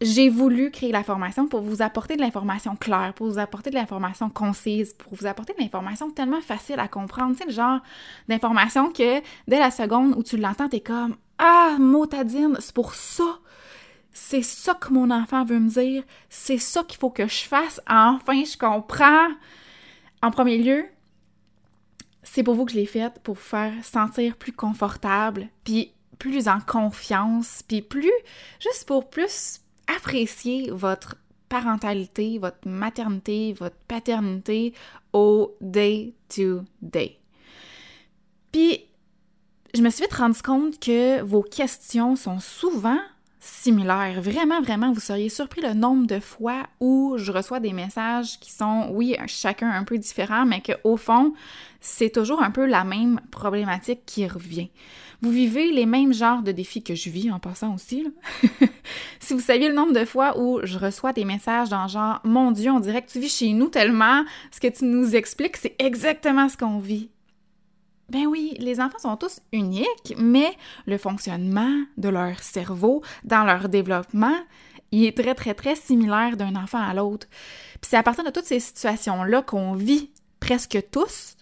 j'ai 0.00 0.28
voulu 0.28 0.70
créer 0.70 0.92
la 0.92 1.02
formation 1.02 1.48
pour 1.48 1.60
vous 1.60 1.80
apporter 1.80 2.16
de 2.16 2.20
l'information 2.20 2.76
claire, 2.76 3.14
pour 3.14 3.28
vous 3.28 3.38
apporter 3.38 3.70
de 3.70 3.76
l'information 3.76 4.28
concise, 4.28 4.92
pour 4.94 5.14
vous 5.14 5.26
apporter 5.26 5.54
de 5.54 5.60
l'information 5.60 6.10
tellement 6.10 6.40
facile 6.40 6.78
à 6.80 6.88
comprendre. 6.88 7.36
Sais, 7.36 7.46
le 7.46 7.52
genre 7.52 7.80
d'information 8.28 8.92
que 8.92 9.20
dès 9.48 9.58
la 9.58 9.70
seconde 9.70 10.14
où 10.16 10.22
tu 10.22 10.36
l'entends, 10.36 10.68
t'es 10.68 10.80
comme 10.80 11.16
Ah, 11.38 11.76
motadine, 11.78 12.56
c'est 12.60 12.74
pour 12.74 12.94
ça. 12.94 13.38
C'est 14.12 14.42
ça 14.42 14.74
que 14.74 14.92
mon 14.92 15.10
enfant 15.10 15.44
veut 15.44 15.58
me 15.58 15.68
dire. 15.68 16.02
C'est 16.28 16.58
ça 16.58 16.82
qu'il 16.84 16.98
faut 16.98 17.10
que 17.10 17.26
je 17.26 17.44
fasse. 17.44 17.80
Enfin, 17.88 18.44
je 18.44 18.56
comprends. 18.56 19.28
En 20.22 20.30
premier 20.30 20.58
lieu, 20.58 20.86
c'est 22.22 22.42
pour 22.42 22.54
vous 22.54 22.64
que 22.64 22.72
je 22.72 22.76
l'ai 22.76 22.86
faite, 22.86 23.20
pour 23.22 23.34
vous 23.34 23.40
faire 23.40 23.72
sentir 23.84 24.36
plus 24.36 24.52
confortable, 24.52 25.48
puis 25.64 25.92
plus 26.18 26.48
en 26.48 26.60
confiance, 26.60 27.62
puis 27.66 27.82
plus, 27.82 28.12
juste 28.60 28.86
pour 28.86 29.08
plus 29.08 29.60
apprécier 29.94 30.70
votre 30.70 31.16
parentalité, 31.48 32.38
votre 32.38 32.66
maternité, 32.66 33.52
votre 33.52 33.76
paternité 33.88 34.74
au 35.12 35.54
day-to-day. 35.60 37.18
Puis, 38.52 38.84
je 39.74 39.82
me 39.82 39.90
suis 39.90 40.04
vite 40.04 40.14
rendu 40.14 40.40
compte 40.42 40.80
que 40.80 41.20
vos 41.22 41.42
questions 41.42 42.16
sont 42.16 42.40
souvent 42.40 42.98
Vraiment, 44.20 44.60
vraiment, 44.60 44.92
vous 44.92 45.00
seriez 45.00 45.28
surpris 45.28 45.60
le 45.60 45.72
nombre 45.72 46.06
de 46.06 46.20
fois 46.20 46.64
où 46.80 47.14
je 47.16 47.30
reçois 47.30 47.60
des 47.60 47.72
messages 47.72 48.38
qui 48.40 48.50
sont, 48.50 48.88
oui, 48.92 49.16
chacun 49.26 49.70
un 49.70 49.84
peu 49.84 49.98
différent, 49.98 50.44
mais 50.44 50.60
qu'au 50.60 50.96
fond, 50.96 51.32
c'est 51.80 52.10
toujours 52.10 52.42
un 52.42 52.50
peu 52.50 52.66
la 52.66 52.84
même 52.84 53.20
problématique 53.30 54.00
qui 54.04 54.26
revient. 54.26 54.70
Vous 55.22 55.30
vivez 55.30 55.72
les 55.72 55.86
mêmes 55.86 56.12
genres 56.12 56.42
de 56.42 56.52
défis 56.52 56.82
que 56.82 56.94
je 56.94 57.08
vis 57.08 57.30
en 57.30 57.38
passant 57.38 57.74
aussi. 57.74 58.06
si 59.20 59.32
vous 59.32 59.40
saviez 59.40 59.68
le 59.68 59.74
nombre 59.74 59.92
de 59.92 60.04
fois 60.04 60.38
où 60.38 60.60
je 60.64 60.78
reçois 60.78 61.12
des 61.12 61.24
messages 61.24 61.68
dans 61.68 61.88
genre 61.88 62.20
Mon 62.24 62.50
Dieu, 62.50 62.70
on 62.70 62.80
dirait 62.80 63.02
que 63.02 63.10
tu 63.10 63.20
vis 63.20 63.34
chez 63.34 63.52
nous 63.52 63.68
tellement, 63.68 64.24
ce 64.50 64.60
que 64.60 64.68
tu 64.68 64.84
nous 64.84 65.16
expliques, 65.16 65.56
c'est 65.56 65.76
exactement 65.78 66.48
ce 66.48 66.56
qu'on 66.56 66.78
vit. 66.78 67.10
Ben 68.08 68.26
oui, 68.26 68.54
les 68.58 68.80
enfants 68.80 68.98
sont 68.98 69.16
tous 69.16 69.40
uniques, 69.52 70.14
mais 70.16 70.56
le 70.86 70.96
fonctionnement 70.96 71.82
de 71.96 72.08
leur 72.08 72.38
cerveau 72.40 73.02
dans 73.24 73.44
leur 73.44 73.68
développement, 73.68 74.36
il 74.92 75.04
est 75.04 75.16
très, 75.16 75.34
très, 75.34 75.54
très 75.54 75.74
similaire 75.74 76.36
d'un 76.36 76.54
enfant 76.54 76.80
à 76.80 76.94
l'autre. 76.94 77.26
Puis 77.80 77.90
c'est 77.90 77.96
à 77.96 78.04
partir 78.04 78.24
de 78.24 78.30
toutes 78.30 78.44
ces 78.44 78.60
situations-là 78.60 79.42
qu'on 79.42 79.74
vit 79.74 80.10
presque 80.38 80.78
tous 80.92 81.36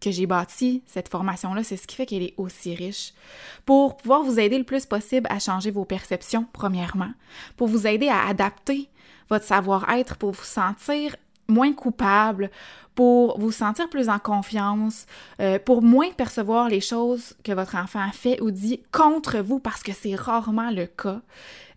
que 0.00 0.10
j'ai 0.10 0.26
bâti 0.26 0.82
cette 0.86 1.08
formation-là, 1.08 1.62
c'est 1.62 1.76
ce 1.76 1.86
qui 1.86 1.94
fait 1.94 2.06
qu'elle 2.06 2.22
est 2.22 2.34
aussi 2.38 2.74
riche. 2.74 3.12
Pour 3.66 3.96
pouvoir 3.98 4.22
vous 4.22 4.40
aider 4.40 4.58
le 4.58 4.64
plus 4.64 4.86
possible 4.86 5.26
à 5.30 5.38
changer 5.38 5.70
vos 5.70 5.84
perceptions, 5.84 6.46
premièrement, 6.52 7.12
pour 7.56 7.68
vous 7.68 7.86
aider 7.86 8.08
à 8.08 8.26
adapter 8.26 8.88
votre 9.28 9.44
savoir-être, 9.44 10.16
pour 10.16 10.32
vous 10.32 10.42
sentir 10.42 11.14
moins 11.48 11.72
coupable, 11.72 12.50
pour 12.94 13.38
vous 13.38 13.52
sentir 13.52 13.88
plus 13.88 14.08
en 14.08 14.18
confiance, 14.18 15.06
euh, 15.40 15.58
pour 15.58 15.82
moins 15.82 16.10
percevoir 16.10 16.68
les 16.68 16.80
choses 16.80 17.34
que 17.44 17.52
votre 17.52 17.76
enfant 17.76 18.10
fait 18.12 18.40
ou 18.40 18.50
dit 18.50 18.82
contre 18.92 19.38
vous, 19.38 19.58
parce 19.58 19.82
que 19.82 19.92
c'est 19.92 20.14
rarement 20.14 20.70
le 20.70 20.86
cas. 20.86 21.20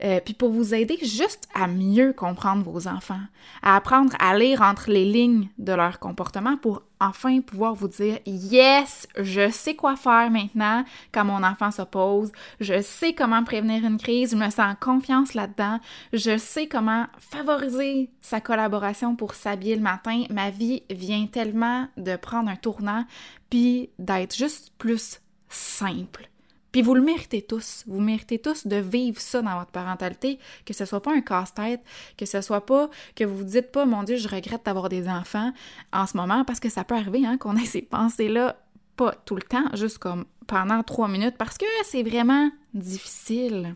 Euh, 0.04 0.20
puis 0.20 0.34
pour 0.34 0.52
vous 0.52 0.74
aider 0.74 0.98
juste 1.02 1.48
à 1.54 1.68
mieux 1.68 2.12
comprendre 2.12 2.70
vos 2.70 2.88
enfants, 2.88 3.22
à 3.62 3.78
apprendre 3.78 4.14
à 4.20 4.38
lire 4.38 4.62
entre 4.62 4.90
les 4.90 5.06
lignes 5.06 5.48
de 5.58 5.72
leur 5.72 6.00
comportement 6.00 6.58
pour 6.58 6.82
enfin 7.00 7.42
pouvoir 7.42 7.74
vous 7.74 7.88
dire 7.88 8.20
yes, 8.26 9.08
je 9.18 9.50
sais 9.50 9.76
quoi 9.76 9.96
faire 9.96 10.30
maintenant 10.30 10.84
quand 11.14 11.24
mon 11.24 11.44
enfant 11.44 11.72
s'oppose, 11.72 12.32
je 12.60 12.82
sais 12.82 13.14
comment 13.14 13.44
prévenir 13.44 13.86
une 13.86 13.98
crise, 13.98 14.32
je 14.32 14.36
me 14.36 14.50
sens 14.50 14.60
en 14.60 14.76
confiance 14.76 15.34
là-dedans, 15.34 15.80
je 16.12 16.38
sais 16.38 16.68
comment 16.68 17.06
favoriser 17.18 18.10
sa 18.20 18.42
collaboration 18.42 19.16
pour 19.16 19.36
s'habiller 19.36 19.76
le 19.76 19.82
matin, 19.82 20.24
ma 20.30 20.50
vie 20.50 20.84
tellement 21.32 21.88
de 21.98 22.16
prendre 22.16 22.50
un 22.50 22.56
tournant 22.56 23.06
puis 23.50 23.90
d'être 24.00 24.36
juste 24.36 24.72
plus 24.78 25.22
simple 25.50 26.30
Puis 26.72 26.82
vous 26.82 26.96
le 26.96 27.02
méritez 27.02 27.42
tous. 27.42 27.84
Vous 27.88 28.02
méritez 28.02 28.40
tous 28.40 28.66
de 28.66 28.78
vivre 28.78 29.22
ça 29.22 29.42
dans 29.42 29.60
votre 29.60 29.72
parentalité, 29.72 30.40
que 30.66 30.74
ce 30.74 30.86
soit 30.86 31.02
pas 31.02 31.14
un 31.14 31.22
casse-tête, 31.22 31.82
que 32.18 32.26
ce 32.26 32.42
soit 32.42 32.66
pas 32.66 32.90
que 33.16 33.24
vous 33.24 33.38
vous 33.38 33.44
dites 33.44 33.72
pas, 33.72 33.86
mon 33.86 34.04
Dieu, 34.04 34.18
je 34.18 34.28
regrette 34.28 34.66
d'avoir 34.66 34.90
des 34.90 35.08
enfants 35.08 35.52
en 35.92 36.08
ce 36.08 36.18
moment, 36.18 36.44
parce 36.46 36.60
que 36.60 36.70
ça 36.70 36.84
peut 36.84 36.96
arriver 36.96 37.26
hein, 37.26 37.38
qu'on 37.38 37.56
ait 37.58 37.66
ces 37.66 37.84
pensées-là, 37.84 38.58
pas 38.96 39.14
tout 39.26 39.36
le 39.36 39.44
temps, 39.44 39.66
juste 39.76 40.00
comme 40.00 40.26
pendant 40.48 40.82
trois 40.84 41.08
minutes, 41.08 41.36
parce 41.38 41.58
que 41.58 41.66
c'est 41.84 42.04
vraiment 42.04 42.50
difficile. 42.74 43.76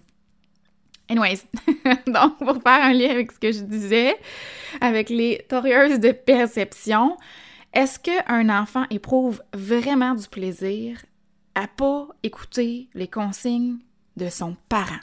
Anyways, 1.09 1.43
donc 2.07 2.37
pour 2.37 2.61
faire 2.61 2.83
un 2.83 2.93
lien 2.93 3.09
avec 3.09 3.31
ce 3.31 3.39
que 3.39 3.51
je 3.51 3.61
disais, 3.61 4.15
avec 4.81 5.09
les 5.09 5.45
torieuses 5.47 5.99
de 5.99 6.11
perception, 6.11 7.17
est-ce 7.73 7.99
qu'un 7.99 8.49
enfant 8.49 8.85
éprouve 8.89 9.41
vraiment 9.53 10.15
du 10.15 10.27
plaisir 10.27 11.03
à 11.55 11.67
pas 11.67 12.07
écouter 12.23 12.89
les 12.93 13.07
consignes 13.07 13.77
de 14.17 14.29
son 14.29 14.55
parent? 14.67 14.99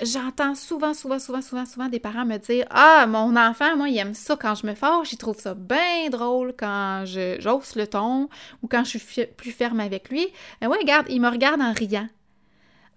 J'entends 0.00 0.54
souvent, 0.54 0.94
souvent, 0.94 1.18
souvent, 1.18 1.42
souvent, 1.42 1.66
souvent 1.66 1.88
des 1.88 1.98
parents 1.98 2.24
me 2.24 2.36
dire 2.36 2.66
Ah, 2.70 3.04
mon 3.08 3.34
enfant, 3.34 3.76
moi, 3.76 3.88
il 3.88 3.98
aime 3.98 4.14
ça 4.14 4.36
quand 4.36 4.54
je 4.54 4.64
me 4.64 4.74
fâche, 4.74 5.12
il 5.12 5.18
trouve 5.18 5.40
ça 5.40 5.54
bien 5.54 6.08
drôle 6.08 6.54
quand 6.56 7.02
je 7.04 7.36
j'ose 7.40 7.74
le 7.74 7.88
ton 7.88 8.28
ou 8.62 8.68
quand 8.68 8.84
je 8.84 8.98
suis 8.98 9.26
plus 9.26 9.50
ferme 9.50 9.80
avec 9.80 10.08
lui. 10.10 10.28
Mais 10.60 10.68
ouais, 10.68 10.78
regarde, 10.78 11.06
il 11.10 11.20
me 11.20 11.28
regarde 11.28 11.60
en 11.60 11.72
riant. 11.72 12.08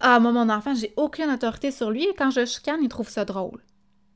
Ah, 0.03 0.19
moi, 0.19 0.31
mon 0.31 0.49
enfant, 0.49 0.73
j'ai 0.73 0.93
aucune 0.97 1.29
autorité 1.29 1.69
sur 1.69 1.91
lui 1.91 2.03
et 2.03 2.15
quand 2.17 2.31
je 2.31 2.43
chicane, 2.45 2.79
il 2.81 2.89
trouve 2.89 3.09
ça 3.09 3.23
drôle. 3.23 3.61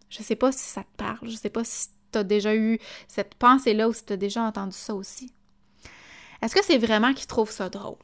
Je 0.10 0.24
sais 0.24 0.36
pas 0.36 0.52
si 0.52 0.68
ça 0.68 0.82
te 0.82 0.98
parle, 0.98 1.30
je 1.30 1.36
sais 1.36 1.50
pas 1.50 1.64
si 1.64 1.90
tu 2.12 2.24
déjà 2.24 2.56
eu 2.56 2.80
cette 3.08 3.36
pensée-là 3.36 3.88
ou 3.88 3.94
si 3.94 4.04
tu 4.04 4.14
as 4.14 4.18
déjà 4.18 4.42
entendu 4.42 4.76
ça 4.76 4.96
aussi. 4.96 5.32
Est-ce 6.42 6.56
que 6.56 6.64
c'est 6.64 6.80
vraiment 6.80 7.14
qu'il 7.14 7.28
trouve 7.28 7.52
ça 7.52 7.70
drôle? 7.70 7.98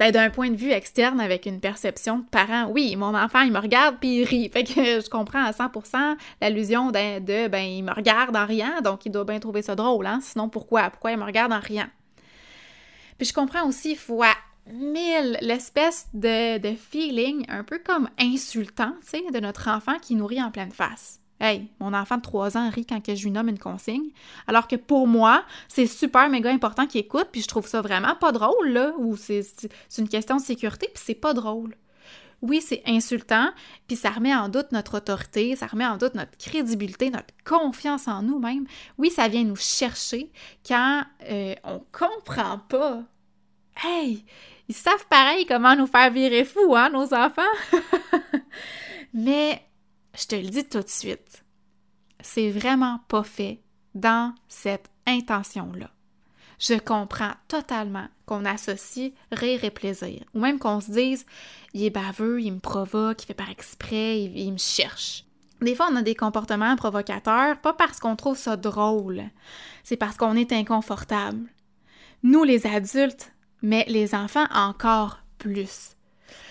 Ben, 0.00 0.10
d'un 0.10 0.28
point 0.28 0.50
de 0.50 0.56
vue 0.56 0.72
externe, 0.72 1.20
avec 1.20 1.46
une 1.46 1.60
perception 1.60 2.18
de 2.18 2.24
parent, 2.24 2.68
oui, 2.68 2.96
mon 2.96 3.14
enfant, 3.14 3.42
il 3.42 3.52
me 3.52 3.60
regarde 3.60 3.98
puis 4.00 4.20
il 4.20 4.24
rit. 4.24 4.48
Fait 4.52 4.64
que 4.64 4.72
je 4.74 5.08
comprends 5.08 5.44
à 5.44 5.52
100% 5.52 6.16
l'allusion 6.40 6.90
de, 6.90 7.46
ben, 7.46 7.62
il 7.62 7.84
me 7.84 7.92
regarde 7.92 8.34
en 8.34 8.44
riant, 8.44 8.80
donc 8.82 9.06
il 9.06 9.12
doit 9.12 9.24
bien 9.24 9.38
trouver 9.38 9.62
ça 9.62 9.76
drôle, 9.76 10.06
hein? 10.06 10.18
Sinon, 10.20 10.48
pourquoi? 10.48 10.90
Pourquoi 10.90 11.12
il 11.12 11.18
me 11.18 11.24
regarde 11.24 11.52
en 11.52 11.60
riant? 11.60 11.88
Puis 13.18 13.28
je 13.28 13.32
comprends 13.32 13.68
aussi 13.68 13.94
fois 13.94 14.34
mille 14.72 15.38
l'espèce 15.40 16.08
de, 16.14 16.58
de 16.58 16.74
feeling 16.74 17.44
un 17.48 17.64
peu 17.64 17.78
comme 17.78 18.08
insultant, 18.18 18.94
tu 19.02 19.18
sais, 19.18 19.30
de 19.30 19.40
notre 19.40 19.68
enfant 19.68 19.98
qui 19.98 20.14
nous 20.14 20.26
rit 20.26 20.42
en 20.42 20.50
pleine 20.50 20.72
face. 20.72 21.20
Hey, 21.40 21.68
mon 21.80 21.92
enfant 21.92 22.16
de 22.16 22.22
3 22.22 22.56
ans 22.56 22.70
rit 22.70 22.86
quand 22.86 23.02
que 23.02 23.14
je 23.14 23.24
lui 23.24 23.30
nomme 23.30 23.48
une 23.48 23.58
consigne. 23.58 24.10
Alors 24.46 24.68
que 24.68 24.76
pour 24.76 25.06
moi, 25.06 25.44
c'est 25.68 25.86
super 25.86 26.28
méga 26.28 26.50
important 26.50 26.86
qu'il 26.86 27.00
écoute, 27.00 27.28
puis 27.32 27.42
je 27.42 27.48
trouve 27.48 27.66
ça 27.66 27.82
vraiment 27.82 28.14
pas 28.14 28.32
drôle, 28.32 28.68
là, 28.68 28.94
ou 28.98 29.16
c'est 29.16 29.44
une 29.98 30.08
question 30.08 30.36
de 30.36 30.40
sécurité, 30.40 30.88
puis 30.94 31.02
c'est 31.04 31.14
pas 31.14 31.34
drôle. 31.34 31.76
Oui, 32.40 32.60
c'est 32.60 32.82
insultant, 32.86 33.50
puis 33.88 33.96
ça 33.96 34.10
remet 34.10 34.34
en 34.34 34.48
doute 34.48 34.70
notre 34.70 34.98
autorité, 34.98 35.56
ça 35.56 35.66
remet 35.66 35.86
en 35.86 35.96
doute 35.96 36.14
notre 36.14 36.36
crédibilité, 36.38 37.10
notre 37.10 37.34
confiance 37.44 38.06
en 38.06 38.22
nous-mêmes. 38.22 38.66
Oui, 38.98 39.10
ça 39.10 39.28
vient 39.28 39.44
nous 39.44 39.56
chercher 39.56 40.30
quand 40.66 41.02
euh, 41.28 41.54
on 41.64 41.82
comprend 41.90 42.58
pas. 42.68 43.02
Hey, 43.82 44.24
ils 44.68 44.74
savent 44.74 45.06
pareil 45.08 45.46
comment 45.46 45.76
nous 45.76 45.86
faire 45.86 46.10
virer 46.10 46.44
fou, 46.44 46.74
hein, 46.74 46.90
nos 46.90 47.12
enfants? 47.14 47.42
Mais 49.14 49.62
je 50.18 50.26
te 50.26 50.34
le 50.36 50.48
dis 50.48 50.68
tout 50.68 50.80
de 50.80 50.88
suite, 50.88 51.44
c'est 52.20 52.50
vraiment 52.50 53.00
pas 53.08 53.22
fait 53.22 53.60
dans 53.94 54.34
cette 54.48 54.90
intention-là. 55.06 55.90
Je 56.58 56.74
comprends 56.74 57.32
totalement 57.48 58.06
qu'on 58.26 58.44
associe 58.44 59.12
rire 59.32 59.64
et 59.64 59.70
plaisir, 59.70 60.22
ou 60.34 60.40
même 60.40 60.58
qu'on 60.58 60.80
se 60.80 60.90
dise 60.90 61.26
il 61.74 61.84
est 61.84 61.90
baveux, 61.90 62.40
il 62.40 62.52
me 62.52 62.60
provoque, 62.60 63.22
il 63.22 63.26
fait 63.26 63.34
par 63.34 63.50
exprès, 63.50 64.22
il, 64.22 64.38
il 64.38 64.52
me 64.52 64.58
cherche. 64.58 65.24
Des 65.60 65.74
fois, 65.74 65.88
on 65.90 65.96
a 65.96 66.02
des 66.02 66.14
comportements 66.14 66.76
provocateurs, 66.76 67.58
pas 67.60 67.72
parce 67.72 67.98
qu'on 67.98 68.16
trouve 68.16 68.36
ça 68.36 68.56
drôle, 68.56 69.24
c'est 69.82 69.96
parce 69.96 70.16
qu'on 70.16 70.36
est 70.36 70.52
inconfortable. 70.52 71.48
Nous, 72.22 72.44
les 72.44 72.66
adultes, 72.66 73.33
mais 73.62 73.84
les 73.88 74.14
enfants 74.14 74.46
encore 74.52 75.20
plus. 75.38 75.96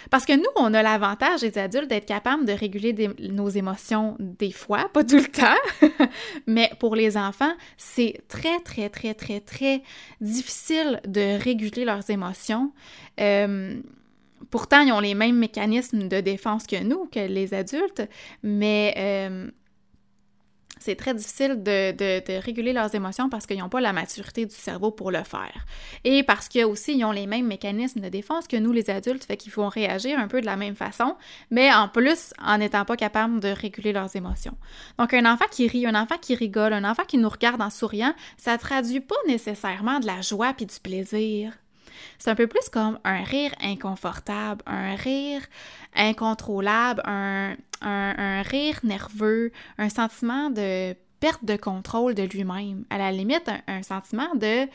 Parce 0.10 0.26
que 0.26 0.34
nous, 0.34 0.44
on 0.56 0.74
a 0.74 0.84
l'avantage, 0.84 1.42
les 1.42 1.58
adultes, 1.58 1.90
d'être 1.90 2.06
capables 2.06 2.46
de 2.46 2.54
réguler 2.54 2.94
nos 3.20 3.50
émotions 3.50 4.16
des 4.20 4.52
fois, 4.52 4.90
pas 4.94 5.04
tout 5.04 5.18
le 5.18 5.26
temps, 5.26 5.90
mais 6.48 6.72
pour 6.80 6.96
les 6.96 7.18
enfants, 7.18 7.54
c'est 7.78 8.22
très, 8.28 8.60
très, 8.60 8.90
très, 8.90 9.14
très, 9.14 9.40
très 9.40 9.82
difficile 10.22 11.02
de 11.08 11.42
réguler 11.42 11.86
leurs 11.86 12.10
émotions. 12.10 12.72
Euh, 13.20 13.82
pourtant, 14.52 14.82
ils 14.82 14.92
ont 14.92 15.00
les 15.00 15.16
mêmes 15.16 15.38
mécanismes 15.38 16.08
de 16.08 16.22
défense 16.22 16.68
que 16.68 16.84
nous, 16.84 17.06
que 17.06 17.28
les 17.28 17.54
adultes, 17.54 18.04
mais 18.44 18.94
euh, 18.98 19.50
c'est 20.84 20.96
très 20.96 21.14
difficile 21.14 21.64
de, 21.64 22.40
réguler 22.40 22.74
leurs 22.74 22.94
émotions 22.94 23.30
parce 23.30 23.46
qu'ils 23.46 23.60
n'ont 23.60 23.70
pas 23.70 23.82
la 23.82 23.94
maturité 23.94 24.46
du 24.46 24.56
cerveau 24.56 24.92
pour 24.92 25.12
le 25.12 25.24
faire. 25.24 25.66
Et 26.04 26.24
parce 26.24 26.50
qu'ils 26.50 26.66
aussi, 26.66 26.98
ils 26.98 27.06
ont 27.06 27.12
les 27.12 27.28
mêmes 27.28 27.48
mécanismes 27.48 28.02
de 28.02 28.10
défense 28.10 28.48
que 28.48 28.58
nous, 28.58 28.72
les 28.72 28.90
adultes, 28.90 29.24
fait 29.24 29.38
qu'ils 29.38 29.54
vont 29.54 29.70
réagir 29.70 30.20
un 30.20 30.28
peu 30.28 30.42
de 30.42 30.46
la 30.46 30.56
même 30.58 30.76
façon, 30.76 31.16
mais 31.52 31.74
en 31.74 31.88
plus, 31.88 32.34
en 32.42 32.58
n'étant 32.58 32.86
pas 32.86 32.98
capables 32.98 33.40
de 33.40 33.50
réguler 33.50 33.94
leurs 33.94 34.16
émotions. 34.16 34.58
Donc, 35.00 35.14
un 35.14 35.32
enfant 35.32 35.46
qui 35.50 35.68
rit, 35.68 35.86
un 35.86 35.96
enfant 35.96 36.18
qui 36.22 36.36
rigole, 36.36 36.74
un 36.74 36.90
enfant 36.90 37.04
qui 37.06 37.18
nous 37.18 37.30
regarde 37.30 37.62
en 37.62 37.70
souriant, 37.70 38.14
ça 38.38 38.58
traduit 38.58 39.00
pas 39.00 39.16
nécessairement 39.28 40.00
de 40.00 40.06
la 40.06 40.22
joie 40.22 40.54
puis 40.54 40.66
du 40.66 40.80
plaisir. 40.80 41.54
C'est 42.18 42.30
un 42.30 42.36
peu 42.36 42.48
plus 42.48 42.70
comme 42.72 43.00
un 43.04 43.24
rire 43.24 43.54
inconfortable, 43.62 44.64
un 44.66 44.96
rire 44.96 45.42
incontrôlable, 45.96 47.02
un, 47.06 47.56
rire 47.84 48.80
nerveux, 48.84 49.52
un 49.78 49.90
sentiment 49.90 50.50
de 50.50 50.96
perte 51.24 51.46
de 51.46 51.56
contrôle 51.56 52.16
de 52.16 52.24
lui-même. 52.24 52.84
À 52.90 52.98
la 52.98 53.10
limite, 53.10 53.50
un, 53.68 53.82
sentiment 53.82 54.36
de 54.36 54.68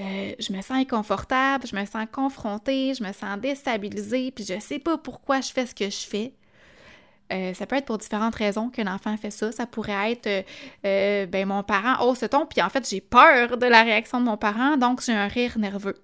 euh, 0.00 0.32
je 0.40 0.52
me 0.52 0.60
sens 0.60 0.72
inconfortable, 0.78 1.68
je 1.68 1.76
me 1.76 1.84
sens 1.86 2.06
confrontée, 2.10 2.94
je 2.94 3.04
me 3.04 3.12
sens 3.12 3.38
déstabilisée, 3.38 4.32
puis 4.32 4.44
je 4.44 4.58
sais 4.58 4.80
pas 4.80 4.98
pourquoi 4.98 5.40
je 5.40 5.52
fais 5.52 5.66
ce 5.66 5.74
que 5.74 5.84
je 5.84 6.08
fais. 6.08 6.32
Euh, 7.32 7.54
ça 7.54 7.66
peut 7.66 7.76
être 7.76 7.84
pour 7.84 7.98
différentes 7.98 8.34
raisons 8.34 8.70
qu'un 8.70 8.92
enfant 8.92 9.16
fait 9.16 9.30
ça. 9.30 9.52
Ça 9.52 9.66
pourrait 9.66 10.12
être, 10.12 10.44
euh, 10.84 11.26
ben 11.26 11.46
mon 11.46 11.62
parent 11.62 12.04
hausse 12.04 12.18
ce 12.18 12.26
ton, 12.26 12.44
puis 12.44 12.60
en 12.60 12.70
fait 12.70 12.88
j'ai 12.90 13.00
peur 13.00 13.56
de 13.56 13.66
la 13.66 13.84
réaction 13.84 14.20
de 14.20 14.26
mon 14.26 14.36
parent, 14.36 14.76
donc 14.76 15.00
j'ai 15.00 15.12
un 15.12 15.28
rire 15.28 15.58
nerveux. 15.58 15.94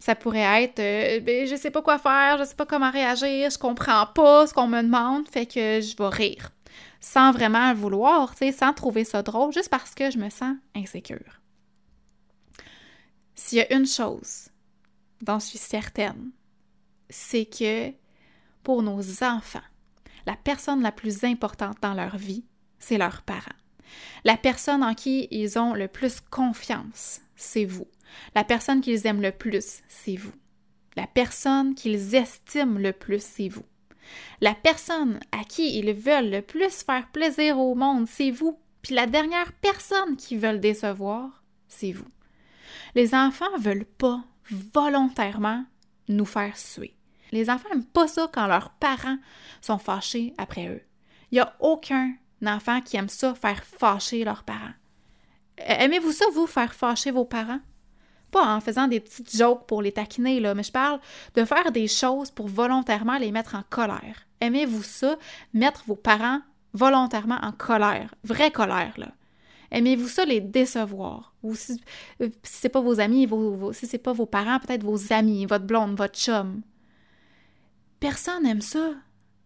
Ça 0.00 0.14
pourrait 0.16 0.64
être 0.64 0.80
euh, 0.80 1.20
ben, 1.20 1.46
je 1.46 1.54
sais 1.54 1.70
pas 1.70 1.82
quoi 1.82 1.98
faire, 1.98 2.38
je 2.38 2.44
sais 2.44 2.56
pas 2.56 2.66
comment 2.66 2.90
réagir, 2.90 3.50
je 3.50 3.58
comprends 3.58 4.06
pas 4.06 4.46
ce 4.46 4.54
qu'on 4.54 4.66
me 4.66 4.82
demande, 4.82 5.28
fait 5.28 5.46
que 5.46 5.80
je 5.80 5.96
vais 5.96 6.08
rire. 6.08 6.50
Sans 7.00 7.32
vraiment 7.32 7.72
vouloir, 7.74 8.34
sans 8.52 8.72
trouver 8.72 9.04
ça 9.04 9.22
drôle, 9.22 9.52
juste 9.52 9.68
parce 9.68 9.94
que 9.94 10.10
je 10.10 10.18
me 10.18 10.30
sens 10.30 10.56
insécure. 10.74 11.40
S'il 13.34 13.58
y 13.58 13.62
a 13.62 13.72
une 13.74 13.86
chose 13.86 14.48
dont 15.22 15.38
je 15.38 15.46
suis 15.46 15.58
certaine, 15.58 16.30
c'est 17.08 17.46
que 17.46 17.92
pour 18.62 18.82
nos 18.82 19.22
enfants, 19.22 19.60
la 20.26 20.36
personne 20.36 20.82
la 20.82 20.92
plus 20.92 21.24
importante 21.24 21.76
dans 21.82 21.94
leur 21.94 22.16
vie, 22.16 22.44
c'est 22.78 22.98
leurs 22.98 23.22
parents. 23.22 23.46
La 24.24 24.36
personne 24.36 24.82
en 24.82 24.94
qui 24.94 25.28
ils 25.30 25.58
ont 25.58 25.74
le 25.74 25.88
plus 25.88 26.20
confiance, 26.20 27.20
c'est 27.36 27.64
vous. 27.64 27.88
La 28.34 28.44
personne 28.44 28.80
qu'ils 28.80 29.06
aiment 29.06 29.22
le 29.22 29.32
plus, 29.32 29.80
c'est 29.88 30.16
vous. 30.16 30.32
La 30.96 31.06
personne 31.06 31.74
qu'ils 31.74 32.14
estiment 32.14 32.78
le 32.78 32.92
plus, 32.92 33.22
c'est 33.22 33.48
vous. 33.48 33.64
La 34.40 34.54
personne 34.54 35.20
à 35.32 35.44
qui 35.44 35.78
ils 35.78 35.92
veulent 35.92 36.30
le 36.30 36.42
plus 36.42 36.82
faire 36.82 37.08
plaisir 37.08 37.58
au 37.58 37.74
monde, 37.74 38.06
c'est 38.08 38.30
vous. 38.30 38.58
Puis 38.82 38.94
la 38.94 39.06
dernière 39.06 39.52
personne 39.52 40.16
qu'ils 40.16 40.38
veulent 40.38 40.60
décevoir, 40.60 41.42
c'est 41.68 41.92
vous. 41.92 42.08
Les 42.94 43.14
enfants 43.14 43.58
veulent 43.58 43.84
pas 43.84 44.24
volontairement 44.50 45.64
nous 46.08 46.24
faire 46.24 46.56
suer. 46.56 46.96
Les 47.32 47.50
enfants 47.50 47.68
n'aiment 47.70 47.84
pas 47.84 48.08
ça 48.08 48.28
quand 48.32 48.46
leurs 48.46 48.70
parents 48.70 49.18
sont 49.60 49.78
fâchés 49.78 50.34
après 50.38 50.68
eux. 50.68 50.82
Il 51.30 51.36
n'y 51.36 51.40
a 51.40 51.54
aucun 51.60 52.14
enfant 52.44 52.80
qui 52.80 52.96
aime 52.96 53.08
ça, 53.08 53.34
faire 53.34 53.62
fâcher 53.64 54.24
leurs 54.24 54.42
parents. 54.42 54.74
Aimez-vous 55.58 56.12
ça, 56.12 56.24
vous, 56.32 56.46
faire 56.46 56.74
fâcher 56.74 57.10
vos 57.10 57.24
parents? 57.24 57.60
Pas 58.30 58.54
en 58.54 58.60
faisant 58.60 58.86
des 58.86 59.00
petites 59.00 59.36
jokes 59.36 59.66
pour 59.66 59.82
les 59.82 59.92
taquiner, 59.92 60.40
là, 60.40 60.54
mais 60.54 60.62
je 60.62 60.72
parle 60.72 61.00
de 61.34 61.44
faire 61.44 61.72
des 61.72 61.88
choses 61.88 62.30
pour 62.30 62.48
volontairement 62.48 63.18
les 63.18 63.32
mettre 63.32 63.54
en 63.54 63.62
colère. 63.68 64.26
Aimez-vous 64.40 64.82
ça, 64.82 65.16
mettre 65.52 65.84
vos 65.86 65.96
parents 65.96 66.40
volontairement 66.72 67.38
en 67.42 67.52
colère, 67.52 68.14
vraie 68.24 68.50
colère, 68.50 68.94
là. 68.96 69.08
Aimez-vous 69.72 70.08
ça 70.08 70.24
les 70.24 70.40
décevoir? 70.40 71.32
Ou 71.42 71.54
si, 71.54 71.80
euh, 72.20 72.28
si 72.42 72.60
c'est 72.62 72.68
pas 72.68 72.80
vos 72.80 72.98
amis, 72.98 73.26
vos, 73.26 73.72
si 73.72 73.86
c'est 73.86 73.98
pas 73.98 74.12
vos 74.12 74.26
parents, 74.26 74.58
peut-être 74.58 74.82
vos 74.82 75.12
amis, 75.12 75.46
votre 75.46 75.64
blonde, 75.64 75.96
votre 75.96 76.18
chum. 76.18 76.62
Personne 78.00 78.42
n'aime 78.42 78.62
ça. 78.62 78.94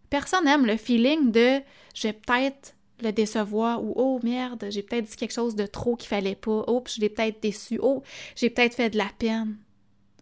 Personne 0.08 0.44
n'aime 0.44 0.64
le 0.64 0.76
feeling 0.76 1.30
de 1.30 1.60
je 1.94 2.08
vais 2.08 2.12
peut-être 2.14 2.74
le 3.04 3.12
décevoir 3.12 3.82
ou 3.82 3.92
oh 3.96 4.20
merde, 4.22 4.66
j'ai 4.70 4.82
peut-être 4.82 5.04
dit 5.04 5.16
quelque 5.16 5.32
chose 5.32 5.54
de 5.54 5.66
trop 5.66 5.96
qu'il 5.96 6.08
fallait 6.08 6.34
pas. 6.34 6.64
Oh, 6.66 6.82
je 6.86 7.00
l'ai 7.00 7.08
peut-être 7.08 7.42
déçu. 7.42 7.78
Oh, 7.82 8.02
j'ai 8.36 8.50
peut-être 8.50 8.74
fait 8.74 8.90
de 8.90 8.98
la 8.98 9.10
peine. 9.18 9.56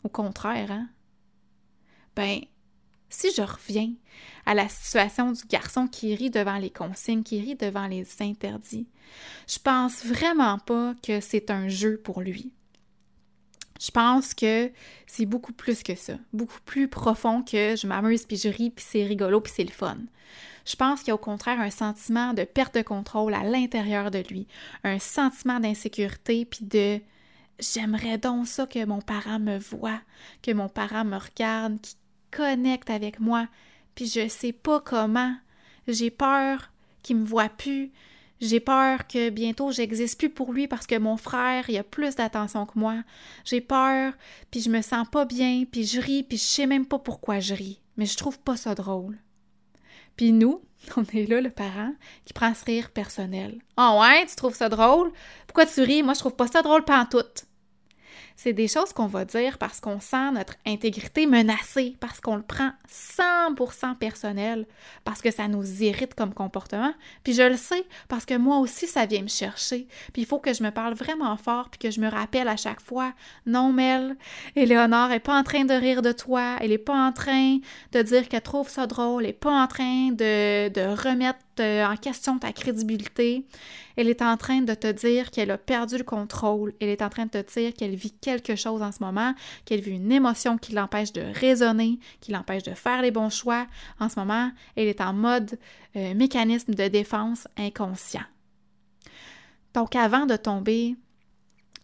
Au 0.04 0.08
contraire, 0.08 0.70
hein? 0.70 0.88
ben, 2.16 2.40
si 3.08 3.30
je 3.32 3.42
reviens 3.42 3.92
à 4.46 4.54
la 4.54 4.68
situation 4.68 5.32
du 5.32 5.42
garçon 5.48 5.86
qui 5.86 6.14
rit 6.14 6.30
devant 6.30 6.58
les 6.58 6.70
consignes, 6.70 7.22
qui 7.22 7.40
rit 7.40 7.56
devant 7.56 7.86
les 7.86 8.06
interdits, 8.20 8.88
je 9.46 9.58
pense 9.58 10.04
vraiment 10.04 10.58
pas 10.58 10.94
que 11.02 11.20
c'est 11.20 11.50
un 11.50 11.68
jeu 11.68 11.98
pour 11.98 12.20
lui. 12.20 12.52
Je 13.80 13.90
pense 13.90 14.32
que 14.32 14.70
c'est 15.06 15.26
beaucoup 15.26 15.52
plus 15.52 15.82
que 15.82 15.94
ça, 15.94 16.14
beaucoup 16.32 16.60
plus 16.64 16.88
profond 16.88 17.42
que 17.42 17.74
je 17.76 17.86
m'amuse 17.86 18.24
puis 18.24 18.36
je 18.36 18.48
ris 18.48 18.70
puis 18.70 18.84
c'est 18.88 19.04
rigolo 19.04 19.40
puis 19.40 19.52
c'est 19.54 19.64
le 19.64 19.70
fun. 19.70 19.98
Je 20.64 20.76
pense 20.76 21.00
qu'il 21.00 21.08
y 21.08 21.10
a 21.10 21.14
au 21.14 21.18
contraire 21.18 21.60
un 21.60 21.70
sentiment 21.70 22.34
de 22.34 22.44
perte 22.44 22.74
de 22.74 22.82
contrôle 22.82 23.34
à 23.34 23.42
l'intérieur 23.42 24.10
de 24.10 24.18
lui, 24.18 24.46
un 24.84 24.98
sentiment 24.98 25.60
d'insécurité 25.60 26.44
puis 26.44 26.64
de 26.64 27.00
j'aimerais 27.58 28.18
donc 28.18 28.46
ça 28.46 28.66
que 28.66 28.84
mon 28.84 29.00
parent 29.00 29.38
me 29.38 29.58
voit, 29.58 30.00
que 30.42 30.52
mon 30.52 30.68
parent 30.68 31.04
me 31.04 31.16
regarde, 31.16 31.80
qu'il 31.80 31.98
connecte 32.30 32.90
avec 32.90 33.20
moi, 33.20 33.48
puis 33.94 34.06
je 34.06 34.28
sais 34.28 34.52
pas 34.52 34.80
comment. 34.80 35.34
J'ai 35.88 36.10
peur 36.10 36.70
qu'il 37.02 37.16
me 37.16 37.24
voit 37.24 37.48
plus, 37.48 37.92
j'ai 38.42 38.58
peur 38.58 39.06
que 39.06 39.30
bientôt 39.30 39.70
j'existe 39.70 40.18
plus 40.18 40.28
pour 40.28 40.52
lui 40.52 40.66
parce 40.66 40.88
que 40.88 40.98
mon 40.98 41.16
frère, 41.16 41.70
il 41.70 41.78
a 41.78 41.84
plus 41.84 42.16
d'attention 42.16 42.66
que 42.66 42.76
moi. 42.76 42.96
J'ai 43.44 43.60
peur, 43.60 44.14
puis 44.50 44.60
je 44.60 44.68
me 44.68 44.82
sens 44.82 45.06
pas 45.08 45.24
bien, 45.24 45.64
puis 45.70 45.86
je 45.86 46.00
ris, 46.00 46.24
puis 46.24 46.38
je 46.38 46.42
sais 46.42 46.66
même 46.66 46.84
pas 46.84 46.98
pourquoi 46.98 47.38
je 47.38 47.54
ris. 47.54 47.80
Mais 47.96 48.04
je 48.04 48.16
trouve 48.16 48.40
pas 48.40 48.56
ça 48.56 48.74
drôle. 48.74 49.16
Puis 50.16 50.32
nous, 50.32 50.62
on 50.96 51.04
est 51.16 51.26
là, 51.26 51.40
le 51.40 51.50
parent, 51.50 51.92
qui 52.24 52.32
prend 52.32 52.54
ce 52.54 52.64
rire 52.64 52.90
personnel. 52.90 53.60
Ah 53.76 53.94
oh 53.94 54.00
ouais, 54.00 54.26
tu 54.26 54.36
trouves 54.36 54.54
ça 54.54 54.68
drôle? 54.68 55.12
Pourquoi 55.46 55.66
tu 55.66 55.82
ris? 55.82 56.02
Moi, 56.02 56.14
je 56.14 56.20
trouve 56.20 56.36
pas 56.36 56.46
ça 56.46 56.62
drôle 56.62 56.84
pantoute 56.84 57.46
c'est 58.42 58.52
des 58.52 58.66
choses 58.66 58.92
qu'on 58.92 59.06
va 59.06 59.24
dire 59.24 59.56
parce 59.56 59.78
qu'on 59.78 60.00
sent 60.00 60.32
notre 60.32 60.54
intégrité 60.66 61.26
menacée, 61.26 61.96
parce 62.00 62.20
qu'on 62.20 62.34
le 62.34 62.42
prend 62.42 62.72
100% 62.90 63.94
personnel, 63.94 64.66
parce 65.04 65.22
que 65.22 65.30
ça 65.30 65.46
nous 65.46 65.82
irrite 65.82 66.14
comme 66.14 66.34
comportement. 66.34 66.92
Puis 67.22 67.34
je 67.34 67.42
le 67.42 67.56
sais 67.56 67.84
parce 68.08 68.24
que 68.24 68.36
moi 68.36 68.58
aussi, 68.58 68.88
ça 68.88 69.06
vient 69.06 69.22
me 69.22 69.28
chercher. 69.28 69.86
Puis 70.12 70.22
il 70.22 70.26
faut 70.26 70.40
que 70.40 70.52
je 70.52 70.64
me 70.64 70.70
parle 70.70 70.94
vraiment 70.94 71.36
fort, 71.36 71.70
puis 71.70 71.78
que 71.78 71.92
je 71.92 72.00
me 72.00 72.08
rappelle 72.08 72.48
à 72.48 72.56
chaque 72.56 72.80
fois, 72.80 73.12
non 73.46 73.72
Mel, 73.72 74.16
Éléonore 74.56 75.10
n'est 75.10 75.20
pas 75.20 75.38
en 75.38 75.44
train 75.44 75.64
de 75.64 75.74
rire 75.74 76.02
de 76.02 76.10
toi, 76.10 76.56
elle 76.60 76.70
n'est 76.70 76.78
pas 76.78 76.98
en 76.98 77.12
train 77.12 77.58
de 77.92 78.02
dire 78.02 78.28
qu'elle 78.28 78.42
trouve 78.42 78.68
ça 78.68 78.88
drôle, 78.88 79.22
elle 79.22 79.28
n'est 79.28 79.34
pas 79.34 79.62
en 79.62 79.68
train 79.68 80.10
de, 80.10 80.68
de 80.68 80.80
remettre 80.80 81.38
en 81.60 81.96
question 81.96 82.38
ta 82.38 82.52
crédibilité. 82.52 83.46
Elle 83.96 84.08
est 84.08 84.22
en 84.22 84.36
train 84.36 84.62
de 84.62 84.74
te 84.74 84.90
dire 84.90 85.30
qu'elle 85.30 85.50
a 85.50 85.58
perdu 85.58 85.98
le 85.98 86.04
contrôle. 86.04 86.72
Elle 86.80 86.88
est 86.88 87.02
en 87.02 87.08
train 87.08 87.26
de 87.26 87.30
te 87.30 87.52
dire 87.54 87.74
qu'elle 87.74 87.94
vit 87.94 88.12
quelque 88.12 88.56
chose 88.56 88.82
en 88.82 88.92
ce 88.92 89.02
moment, 89.02 89.34
qu'elle 89.64 89.80
vit 89.80 89.92
une 89.92 90.12
émotion 90.12 90.58
qui 90.58 90.72
l'empêche 90.72 91.12
de 91.12 91.22
raisonner, 91.34 91.98
qui 92.20 92.32
l'empêche 92.32 92.62
de 92.62 92.74
faire 92.74 93.02
les 93.02 93.10
bons 93.10 93.30
choix. 93.30 93.66
En 94.00 94.08
ce 94.08 94.18
moment, 94.18 94.50
elle 94.76 94.88
est 94.88 95.00
en 95.00 95.12
mode 95.12 95.58
euh, 95.96 96.14
mécanisme 96.14 96.74
de 96.74 96.88
défense 96.88 97.46
inconscient. 97.58 98.24
Donc, 99.74 99.96
avant 99.96 100.26
de 100.26 100.36
tomber 100.36 100.96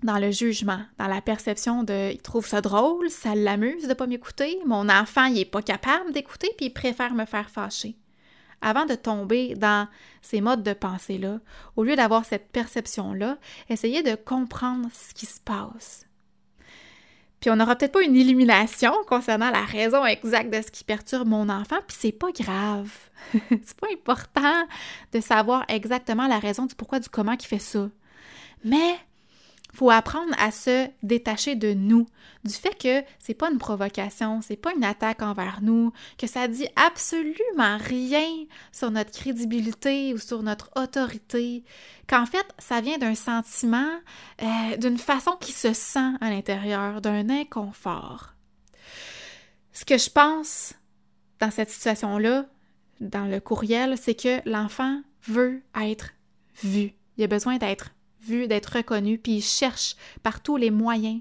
dans 0.02 0.18
le 0.18 0.30
jugement, 0.30 0.80
dans 0.98 1.08
la 1.08 1.20
perception 1.20 1.82
de 1.82 2.12
il 2.12 2.22
trouve 2.22 2.46
ça 2.46 2.60
drôle, 2.60 3.10
ça 3.10 3.34
l'amuse 3.34 3.88
de 3.88 3.94
pas 3.94 4.06
m'écouter, 4.06 4.58
mon 4.64 4.88
enfant 4.88 5.24
il 5.24 5.38
est 5.38 5.44
pas 5.44 5.62
capable 5.62 6.12
d'écouter 6.12 6.48
puis 6.56 6.66
il 6.66 6.72
préfère 6.72 7.14
me 7.14 7.24
faire 7.24 7.50
fâcher 7.50 7.96
avant 8.60 8.86
de 8.86 8.94
tomber 8.94 9.54
dans 9.54 9.88
ces 10.22 10.40
modes 10.40 10.62
de 10.62 10.72
pensée-là, 10.72 11.38
au 11.76 11.84
lieu 11.84 11.96
d'avoir 11.96 12.24
cette 12.24 12.50
perception-là, 12.50 13.38
essayez 13.68 14.02
de 14.02 14.14
comprendre 14.14 14.88
ce 14.92 15.14
qui 15.14 15.26
se 15.26 15.40
passe. 15.40 16.06
Puis 17.40 17.50
on 17.50 17.56
n'aura 17.56 17.76
peut-être 17.76 17.92
pas 17.92 18.02
une 18.02 18.16
illumination 18.16 18.92
concernant 19.06 19.50
la 19.50 19.64
raison 19.64 20.04
exacte 20.04 20.52
de 20.52 20.60
ce 20.60 20.72
qui 20.72 20.82
perturbe 20.82 21.28
mon 21.28 21.48
enfant, 21.48 21.76
puis 21.86 21.96
c'est 21.98 22.12
pas 22.12 22.32
grave. 22.32 22.90
c'est 23.32 23.78
pas 23.78 23.88
important 23.92 24.66
de 25.12 25.20
savoir 25.20 25.64
exactement 25.68 26.26
la 26.26 26.38
raison 26.38 26.66
du 26.66 26.74
pourquoi, 26.74 26.98
du 26.98 27.08
comment 27.08 27.36
qui 27.36 27.46
fait 27.46 27.60
ça. 27.60 27.88
Mais 28.64 28.98
faut 29.78 29.90
apprendre 29.90 30.34
à 30.38 30.50
se 30.50 30.88
détacher 31.04 31.54
de 31.54 31.72
nous, 31.72 32.08
du 32.42 32.52
fait 32.52 32.76
que 32.76 33.04
c'est 33.20 33.34
pas 33.34 33.48
une 33.48 33.58
provocation, 33.58 34.40
c'est 34.42 34.56
pas 34.56 34.72
une 34.74 34.82
attaque 34.82 35.22
envers 35.22 35.60
nous, 35.62 35.92
que 36.18 36.26
ça 36.26 36.48
dit 36.48 36.66
absolument 36.74 37.78
rien 37.78 38.26
sur 38.72 38.90
notre 38.90 39.12
crédibilité 39.12 40.12
ou 40.12 40.18
sur 40.18 40.42
notre 40.42 40.70
autorité, 40.74 41.62
qu'en 42.08 42.26
fait, 42.26 42.44
ça 42.58 42.80
vient 42.80 42.98
d'un 42.98 43.14
sentiment, 43.14 43.88
euh, 44.42 44.76
d'une 44.78 44.98
façon 44.98 45.36
qui 45.40 45.52
se 45.52 45.72
sent 45.72 46.10
à 46.20 46.28
l'intérieur, 46.28 47.00
d'un 47.00 47.30
inconfort. 47.30 48.34
Ce 49.72 49.84
que 49.84 49.96
je 49.96 50.10
pense 50.10 50.74
dans 51.38 51.52
cette 51.52 51.70
situation-là, 51.70 52.46
dans 52.98 53.26
le 53.26 53.38
courriel, 53.38 53.96
c'est 53.96 54.20
que 54.20 54.40
l'enfant 54.44 55.02
veut 55.22 55.62
être 55.80 56.10
vu. 56.64 56.94
Il 57.16 57.22
a 57.22 57.28
besoin 57.28 57.58
d'être 57.58 57.90
d'être 58.28 58.76
reconnu, 58.76 59.18
puis 59.18 59.36
il 59.36 59.42
cherche 59.42 59.96
par 60.22 60.42
tous 60.42 60.56
les 60.56 60.70
moyens 60.70 61.20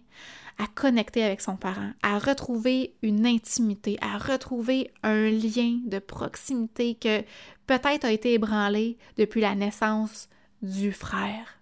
à 0.58 0.66
connecter 0.68 1.24
avec 1.24 1.42
son 1.42 1.56
parent, 1.56 1.92
à 2.02 2.18
retrouver 2.18 2.96
une 3.04 3.26
intimité, 3.26 3.98
à 4.02 4.18
retrouver 4.18 4.92
un 5.04 5.30
lien 5.30 5.80
de 5.86 6.00
proximité 6.00 6.96
que 6.96 7.22
peut-être 7.68 8.06
a 8.06 8.12
été 8.12 8.34
ébranlé 8.34 8.98
depuis 9.18 9.42
la 9.42 9.56
naissance 9.56 10.30
du 10.62 10.92
frère. 10.92 11.57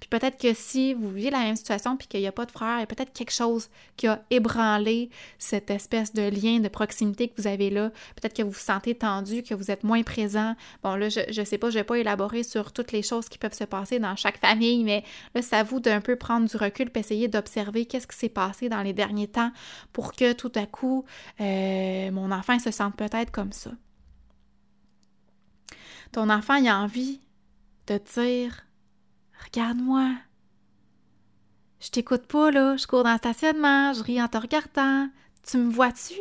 Puis 0.00 0.08
peut-être 0.08 0.38
que 0.38 0.54
si 0.54 0.94
vous 0.94 1.10
vivez 1.10 1.30
la 1.30 1.40
même 1.40 1.56
situation 1.56 1.96
puis 1.96 2.06
qu'il 2.06 2.20
n'y 2.20 2.26
a 2.26 2.32
pas 2.32 2.46
de 2.46 2.50
frère, 2.50 2.76
il 2.76 2.80
y 2.80 2.82
a 2.82 2.86
peut-être 2.86 3.12
quelque 3.12 3.32
chose 3.32 3.68
qui 3.96 4.06
a 4.06 4.22
ébranlé 4.30 5.10
cette 5.38 5.70
espèce 5.70 6.12
de 6.12 6.22
lien 6.22 6.60
de 6.60 6.68
proximité 6.68 7.28
que 7.28 7.40
vous 7.40 7.48
avez 7.48 7.70
là. 7.70 7.90
Peut-être 8.14 8.34
que 8.34 8.42
vous 8.42 8.50
vous 8.50 8.58
sentez 8.58 8.94
tendu, 8.94 9.42
que 9.42 9.54
vous 9.54 9.70
êtes 9.70 9.84
moins 9.84 10.02
présent. 10.02 10.54
Bon, 10.82 10.94
là, 10.94 11.08
je 11.08 11.40
ne 11.40 11.44
sais 11.44 11.58
pas, 11.58 11.70
je 11.70 11.76
ne 11.76 11.80
vais 11.80 11.84
pas 11.84 11.98
élaborer 11.98 12.42
sur 12.42 12.72
toutes 12.72 12.92
les 12.92 13.02
choses 13.02 13.28
qui 13.28 13.38
peuvent 13.38 13.54
se 13.54 13.64
passer 13.64 13.98
dans 13.98 14.16
chaque 14.16 14.38
famille, 14.38 14.84
mais 14.84 15.04
là, 15.34 15.42
c'est 15.42 15.56
à 15.56 15.62
vous 15.62 15.80
d'un 15.80 16.00
peu 16.00 16.16
prendre 16.16 16.48
du 16.48 16.56
recul 16.56 16.90
et 16.94 16.98
essayer 16.98 17.28
d'observer 17.28 17.86
qu'est-ce 17.86 18.06
qui 18.06 18.16
s'est 18.16 18.28
passé 18.28 18.68
dans 18.68 18.82
les 18.82 18.92
derniers 18.92 19.28
temps 19.28 19.50
pour 19.92 20.12
que 20.12 20.32
tout 20.32 20.52
à 20.54 20.66
coup, 20.66 21.04
euh, 21.40 22.10
mon 22.10 22.30
enfant 22.30 22.58
se 22.58 22.70
sente 22.70 22.96
peut-être 22.96 23.30
comme 23.30 23.52
ça. 23.52 23.70
Ton 26.12 26.30
enfant, 26.30 26.64
a 26.66 26.76
envie 26.78 27.20
de 27.86 28.00
dire 28.14 28.67
Regarde-moi. 29.44 30.14
Je 31.80 31.90
t'écoute 31.90 32.26
pas, 32.26 32.50
là. 32.50 32.76
Je 32.76 32.86
cours 32.86 33.04
dans 33.04 33.12
le 33.12 33.18
stationnement, 33.18 33.92
je 33.92 34.02
ris 34.02 34.20
en 34.22 34.28
te 34.28 34.38
regardant. 34.38 35.08
Tu 35.48 35.58
me 35.58 35.70
vois-tu? 35.70 36.14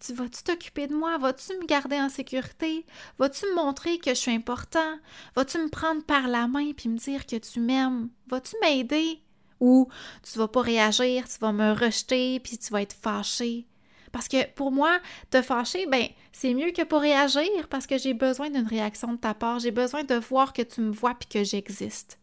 Tu 0.00 0.14
vas-tu 0.14 0.42
t'occuper 0.42 0.86
de 0.86 0.94
moi? 0.94 1.18
Vas-tu 1.18 1.52
me 1.58 1.66
garder 1.66 2.00
en 2.00 2.08
sécurité? 2.08 2.86
Vas-tu 3.18 3.44
me 3.46 3.54
montrer 3.54 3.98
que 3.98 4.10
je 4.10 4.20
suis 4.20 4.34
important? 4.34 4.98
Vas-tu 5.36 5.58
me 5.58 5.68
prendre 5.68 6.02
par 6.04 6.26
la 6.26 6.48
main 6.48 6.72
puis 6.72 6.88
me 6.88 6.96
dire 6.96 7.26
que 7.26 7.36
tu 7.36 7.60
m'aimes? 7.60 8.08
Vas-tu 8.26 8.56
m'aider? 8.62 9.20
Ou 9.60 9.88
tu 10.22 10.38
vas 10.38 10.48
pas 10.48 10.62
réagir, 10.62 11.28
tu 11.28 11.38
vas 11.38 11.52
me 11.52 11.72
rejeter 11.72 12.40
puis 12.40 12.56
tu 12.56 12.72
vas 12.72 12.80
être 12.82 12.96
fâché? 12.96 13.66
Parce 14.10 14.26
que 14.26 14.50
pour 14.54 14.72
moi, 14.72 14.98
te 15.30 15.42
fâcher, 15.42 15.86
ben, 15.86 16.06
c'est 16.32 16.54
mieux 16.54 16.72
que 16.72 16.82
pour 16.82 17.00
réagir 17.00 17.68
parce 17.68 17.86
que 17.86 17.98
j'ai 17.98 18.14
besoin 18.14 18.50
d'une 18.50 18.66
réaction 18.66 19.12
de 19.12 19.18
ta 19.18 19.34
part. 19.34 19.58
J'ai 19.60 19.70
besoin 19.70 20.04
de 20.04 20.14
voir 20.14 20.52
que 20.52 20.62
tu 20.62 20.80
me 20.80 20.90
vois 20.90 21.14
puis 21.14 21.28
que 21.28 21.44
j'existe. 21.44 22.19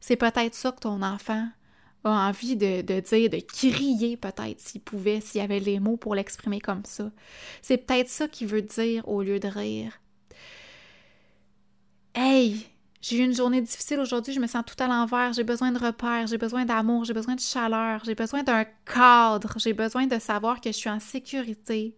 C'est 0.00 0.16
peut-être 0.16 0.54
ça 0.54 0.72
que 0.72 0.80
ton 0.80 1.02
enfant 1.02 1.48
a 2.04 2.28
envie 2.28 2.56
de, 2.56 2.80
dire, 2.80 3.30
de 3.30 3.40
crier 3.40 4.16
peut-être 4.16 4.60
s'il 4.60 4.80
pouvait, 4.80 5.20
s'il 5.20 5.40
avait 5.40 5.60
les 5.60 5.80
mots 5.80 5.96
pour 5.96 6.14
l'exprimer 6.14 6.60
comme 6.60 6.84
ça. 6.84 7.10
C'est 7.62 7.78
peut-être 7.78 8.08
ça 8.08 8.28
qu'il 8.28 8.46
veut 8.46 8.62
dire 8.62 9.06
au 9.08 9.22
lieu 9.22 9.40
de 9.40 9.48
rire. 9.48 10.00
Hey, 12.14 12.66
j'ai 13.00 13.18
eu 13.18 13.24
une 13.24 13.34
journée 13.34 13.60
difficile 13.60 14.00
aujourd'hui, 14.00 14.32
je 14.32 14.40
me 14.40 14.46
sens 14.46 14.64
tout 14.66 14.82
à 14.82 14.88
l'envers, 14.88 15.32
j'ai 15.32 15.44
besoin 15.44 15.70
de 15.70 15.78
repères, 15.78 16.26
j'ai 16.26 16.38
besoin 16.38 16.64
d'amour, 16.64 17.04
j'ai 17.04 17.14
besoin 17.14 17.36
de 17.36 17.40
chaleur, 17.40 18.02
j'ai 18.04 18.16
besoin 18.16 18.42
d'un 18.42 18.64
cadre, 18.84 19.54
j'ai 19.56 19.72
besoin 19.72 20.06
de 20.06 20.18
savoir 20.18 20.60
que 20.60 20.70
je 20.72 20.76
suis 20.76 20.90
en 20.90 20.98
sécurité, 20.98 21.96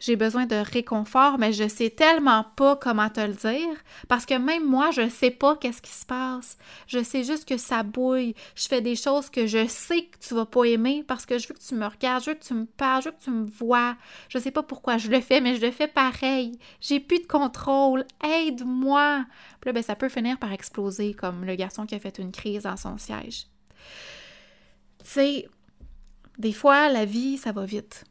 j'ai 0.00 0.16
besoin 0.16 0.46
de 0.46 0.56
réconfort, 0.56 1.38
mais 1.38 1.52
je 1.52 1.68
sais 1.68 1.90
tellement 1.90 2.44
pas 2.56 2.74
comment 2.74 3.10
te 3.10 3.20
le 3.20 3.34
dire 3.34 3.76
parce 4.08 4.26
que 4.26 4.34
même 4.34 4.66
moi, 4.66 4.90
je 4.90 5.08
sais 5.08 5.30
pas 5.30 5.56
qu'est-ce 5.56 5.82
qui 5.82 5.92
se 5.92 6.06
passe. 6.06 6.56
Je 6.86 7.02
sais 7.02 7.22
juste 7.22 7.46
que 7.46 7.58
ça 7.58 7.82
bouille. 7.82 8.34
Je 8.56 8.66
fais 8.66 8.80
des 8.80 8.96
choses 8.96 9.30
que 9.30 9.46
je 9.46 9.66
sais 9.66 10.02
que 10.06 10.18
tu 10.18 10.34
vas 10.34 10.46
pas 10.46 10.64
aimer 10.64 11.04
parce 11.06 11.26
que 11.26 11.38
je 11.38 11.46
veux 11.46 11.54
que 11.54 11.60
tu 11.60 11.74
me 11.74 11.86
regardes, 11.86 12.24
je 12.24 12.30
veux 12.30 12.36
que 12.36 12.44
tu 12.44 12.54
me 12.54 12.64
parles, 12.64 13.02
je 13.02 13.08
veux 13.10 13.14
que 13.14 13.22
tu 13.22 13.30
me 13.30 13.46
vois. 13.46 13.96
Je 14.30 14.38
sais 14.38 14.50
pas 14.50 14.62
pourquoi 14.62 14.96
je 14.96 15.10
le 15.10 15.20
fais, 15.20 15.40
mais 15.40 15.56
je 15.56 15.60
le 15.60 15.70
fais 15.70 15.88
pareil. 15.88 16.58
J'ai 16.80 16.98
plus 16.98 17.20
de 17.20 17.26
contrôle. 17.26 18.04
Aide-moi. 18.24 19.26
Puis 19.60 19.68
là, 19.68 19.72
ben, 19.72 19.82
ça 19.82 19.96
peut 19.96 20.08
finir 20.08 20.38
par 20.38 20.52
exploser 20.52 21.12
comme 21.12 21.44
le 21.44 21.54
garçon 21.54 21.84
qui 21.84 21.94
a 21.94 22.00
fait 22.00 22.18
une 22.18 22.32
crise 22.32 22.62
dans 22.62 22.78
son 22.78 22.96
siège. 22.96 23.46
Tu 25.00 25.10
sais, 25.10 25.48
des 26.38 26.52
fois, 26.52 26.88
la 26.88 27.04
vie, 27.04 27.36
ça 27.36 27.52
va 27.52 27.66
vite. 27.66 28.04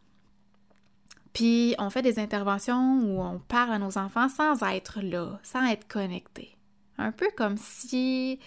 Puis 1.33 1.75
on 1.77 1.89
fait 1.89 2.01
des 2.01 2.19
interventions 2.19 2.99
où 3.01 3.21
on 3.21 3.39
parle 3.39 3.73
à 3.73 3.79
nos 3.79 3.97
enfants 3.97 4.29
sans 4.29 4.61
être 4.63 5.01
là, 5.01 5.39
sans 5.43 5.65
être 5.65 5.87
connecté. 5.87 6.55
Un 6.97 7.11
peu 7.11 7.27
comme 7.35 7.57
si 7.57 8.39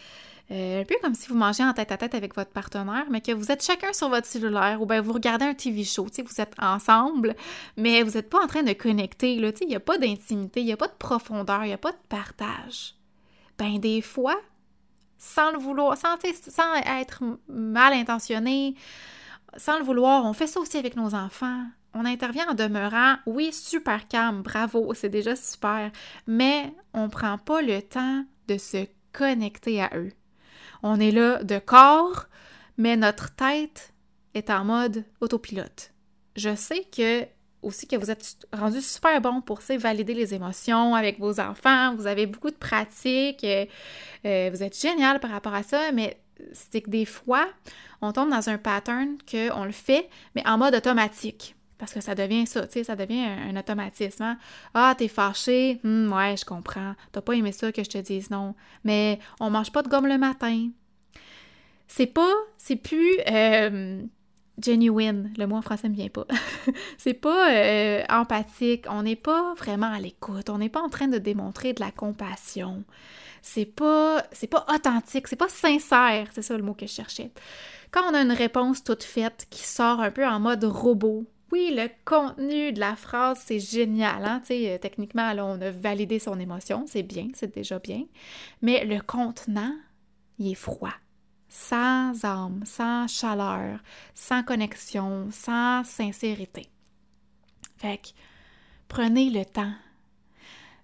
Euh, 0.52 0.82
un 0.82 0.84
peu 0.84 0.96
comme 1.00 1.14
si 1.14 1.28
vous 1.28 1.34
mangez 1.34 1.64
en 1.64 1.72
tête 1.72 1.92
à 1.92 1.96
tête 1.96 2.14
avec 2.14 2.34
votre 2.34 2.50
partenaire, 2.50 3.06
mais 3.10 3.22
que 3.22 3.32
vous 3.32 3.50
êtes 3.50 3.64
chacun 3.64 3.92
sur 3.94 4.10
votre 4.10 4.26
cellulaire 4.26 4.82
ou 4.82 4.86
bien 4.86 5.00
vous 5.00 5.12
regardez 5.12 5.46
un 5.46 5.54
TV 5.54 5.82
show, 5.82 6.04
vous 6.04 6.40
êtes 6.40 6.54
ensemble, 6.58 7.34
mais 7.78 8.02
vous 8.02 8.12
n'êtes 8.12 8.28
pas 8.28 8.42
en 8.42 8.46
train 8.46 8.62
de 8.62 8.72
connecter, 8.74 9.36
là, 9.36 9.50
il 9.60 9.68
n'y 9.68 9.76
a 9.76 9.80
pas 9.80 9.96
d'intimité, 9.96 10.60
il 10.60 10.66
n'y 10.66 10.72
a 10.72 10.76
pas 10.76 10.88
de 10.88 10.96
profondeur, 10.98 11.64
il 11.64 11.68
n'y 11.68 11.72
a 11.72 11.78
pas 11.78 11.92
de 11.92 11.98
partage. 12.08 12.96
Ben 13.56 13.78
des 13.78 14.02
fois, 14.02 14.38
sans 15.16 15.52
le 15.52 15.58
vouloir, 15.58 15.96
sans, 15.96 16.16
sans 16.48 16.74
être 17.00 17.22
mal 17.48 17.94
intentionné, 17.94 18.74
sans 19.56 19.78
le 19.78 19.84
vouloir, 19.84 20.26
on 20.26 20.34
fait 20.34 20.48
ça 20.48 20.60
aussi 20.60 20.76
avec 20.76 20.96
nos 20.96 21.14
enfants. 21.14 21.64
On 21.94 22.04
intervient 22.04 22.48
en 22.50 22.54
demeurant, 22.54 23.16
oui, 23.26 23.52
super 23.52 24.08
calme, 24.08 24.42
bravo, 24.42 24.94
c'est 24.94 25.10
déjà 25.10 25.36
super, 25.36 25.90
mais 26.26 26.72
on 26.94 27.04
ne 27.04 27.08
prend 27.08 27.38
pas 27.38 27.60
le 27.60 27.82
temps 27.82 28.24
de 28.48 28.56
se 28.56 28.86
connecter 29.12 29.82
à 29.82 29.90
eux. 29.94 30.12
On 30.82 30.98
est 30.98 31.10
là 31.10 31.42
de 31.44 31.58
corps, 31.58 32.26
mais 32.78 32.96
notre 32.96 33.34
tête 33.34 33.92
est 34.34 34.50
en 34.50 34.64
mode 34.64 35.04
autopilote. 35.20 35.92
Je 36.34 36.54
sais 36.56 36.86
que 36.96 37.26
aussi 37.62 37.86
que 37.86 37.96
vous 37.96 38.10
êtes 38.10 38.36
rendu 38.52 38.80
super 38.80 39.20
bon 39.20 39.40
pour 39.40 39.60
valider 39.78 40.14
les 40.14 40.34
émotions 40.34 40.94
avec 40.94 41.20
vos 41.20 41.38
enfants, 41.40 41.94
vous 41.94 42.06
avez 42.06 42.26
beaucoup 42.26 42.50
de 42.50 42.56
pratiques, 42.56 43.44
euh, 43.44 43.66
euh, 44.24 44.50
vous 44.52 44.62
êtes 44.62 44.78
génial 44.78 45.20
par 45.20 45.30
rapport 45.30 45.54
à 45.54 45.62
ça, 45.62 45.92
mais 45.92 46.20
c'est 46.52 46.80
que 46.80 46.90
des 46.90 47.04
fois, 47.04 47.48
on 48.00 48.12
tombe 48.12 48.30
dans 48.30 48.48
un 48.48 48.58
pattern 48.58 49.16
qu'on 49.30 49.64
le 49.64 49.72
fait, 49.72 50.08
mais 50.34 50.46
en 50.46 50.58
mode 50.58 50.74
automatique. 50.74 51.54
Parce 51.82 51.94
que 51.94 52.00
ça 52.00 52.14
devient 52.14 52.46
ça, 52.46 52.64
tu 52.68 52.74
sais, 52.74 52.84
ça 52.84 52.94
devient 52.94 53.24
un, 53.24 53.56
automatisme. 53.56 54.22
Hein. 54.22 54.38
Ah, 54.72 54.94
t'es 54.96 55.08
fâché? 55.08 55.80
Hum, 55.82 56.12
ouais, 56.12 56.36
je 56.36 56.44
comprends. 56.44 56.94
T'as 57.10 57.22
pas 57.22 57.32
aimé 57.32 57.50
ça 57.50 57.72
que 57.72 57.82
je 57.82 57.90
te 57.90 57.98
dise 57.98 58.30
non. 58.30 58.54
Mais 58.84 59.18
on 59.40 59.50
mange 59.50 59.72
pas 59.72 59.82
de 59.82 59.88
gomme 59.88 60.06
le 60.06 60.16
matin. 60.16 60.68
C'est 61.88 62.06
pas, 62.06 62.34
c'est 62.56 62.76
plus 62.76 63.18
euh, 63.28 64.00
genuine. 64.64 65.34
Le 65.36 65.46
mot 65.48 65.56
en 65.56 65.62
français 65.62 65.88
me 65.88 65.96
vient 65.96 66.08
pas. 66.08 66.24
c'est 66.98 67.14
pas 67.14 67.50
euh, 67.50 68.04
empathique. 68.08 68.84
On 68.88 69.02
n'est 69.02 69.16
pas 69.16 69.52
vraiment 69.54 69.92
à 69.92 69.98
l'écoute. 69.98 70.50
On 70.50 70.58
n'est 70.58 70.68
pas 70.68 70.82
en 70.82 70.88
train 70.88 71.08
de 71.08 71.18
démontrer 71.18 71.72
de 71.72 71.80
la 71.80 71.90
compassion. 71.90 72.84
C'est 73.42 73.66
pas, 73.66 74.22
c'est 74.30 74.46
pas 74.46 74.64
authentique. 74.72 75.26
C'est 75.26 75.34
pas 75.34 75.48
sincère. 75.48 76.28
C'est 76.30 76.42
ça 76.42 76.56
le 76.56 76.62
mot 76.62 76.74
que 76.74 76.86
je 76.86 76.92
cherchais. 76.92 77.32
Quand 77.90 78.08
on 78.08 78.14
a 78.14 78.22
une 78.22 78.30
réponse 78.30 78.84
toute 78.84 79.02
faite 79.02 79.48
qui 79.50 79.64
sort 79.64 79.98
un 79.98 80.12
peu 80.12 80.24
en 80.24 80.38
mode 80.38 80.62
robot, 80.62 81.26
oui, 81.52 81.70
le 81.76 81.88
contenu 82.06 82.72
de 82.72 82.80
la 82.80 82.96
phrase, 82.96 83.42
c'est 83.44 83.60
génial. 83.60 84.24
Hein? 84.24 84.40
Euh, 84.50 84.78
techniquement, 84.78 85.30
on 85.36 85.60
a 85.60 85.70
validé 85.70 86.18
son 86.18 86.40
émotion, 86.40 86.86
c'est 86.88 87.02
bien, 87.02 87.28
c'est 87.34 87.54
déjà 87.54 87.78
bien. 87.78 88.04
Mais 88.62 88.86
le 88.86 89.00
contenant, 89.00 89.74
il 90.38 90.52
est 90.52 90.54
froid. 90.54 90.94
Sans 91.50 92.24
âme, 92.24 92.62
sans 92.64 93.06
chaleur, 93.06 93.80
sans 94.14 94.42
connexion, 94.42 95.28
sans 95.30 95.84
sincérité. 95.84 96.66
Fait 97.76 97.98
que 97.98 98.08
prenez 98.88 99.28
le 99.28 99.44
temps. 99.44 99.74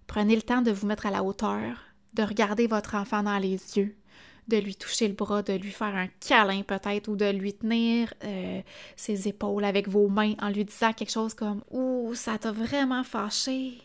Prenez 0.06 0.36
le 0.36 0.42
temps 0.42 0.60
de 0.60 0.70
vous 0.70 0.86
mettre 0.86 1.06
à 1.06 1.10
la 1.10 1.24
hauteur, 1.24 1.78
de 2.12 2.22
regarder 2.22 2.66
votre 2.66 2.94
enfant 2.94 3.22
dans 3.22 3.38
les 3.38 3.78
yeux, 3.78 3.96
de 4.48 4.56
lui 4.56 4.74
toucher 4.74 5.08
le 5.08 5.14
bras, 5.14 5.42
de 5.42 5.52
lui 5.52 5.70
faire 5.70 5.94
un 5.94 6.08
câlin 6.20 6.62
peut-être 6.62 7.08
ou 7.08 7.16
de 7.16 7.30
lui 7.30 7.52
tenir 7.54 8.12
euh, 8.24 8.60
ses 8.96 9.28
épaules 9.28 9.64
avec 9.64 9.88
vos 9.88 10.08
mains 10.08 10.34
en 10.40 10.48
lui 10.48 10.64
disant 10.64 10.92
quelque 10.92 11.12
chose 11.12 11.34
comme 11.34 11.62
Ouh, 11.70 12.14
ça 12.14 12.38
t'a 12.38 12.50
vraiment 12.50 13.04
fâché. 13.04 13.78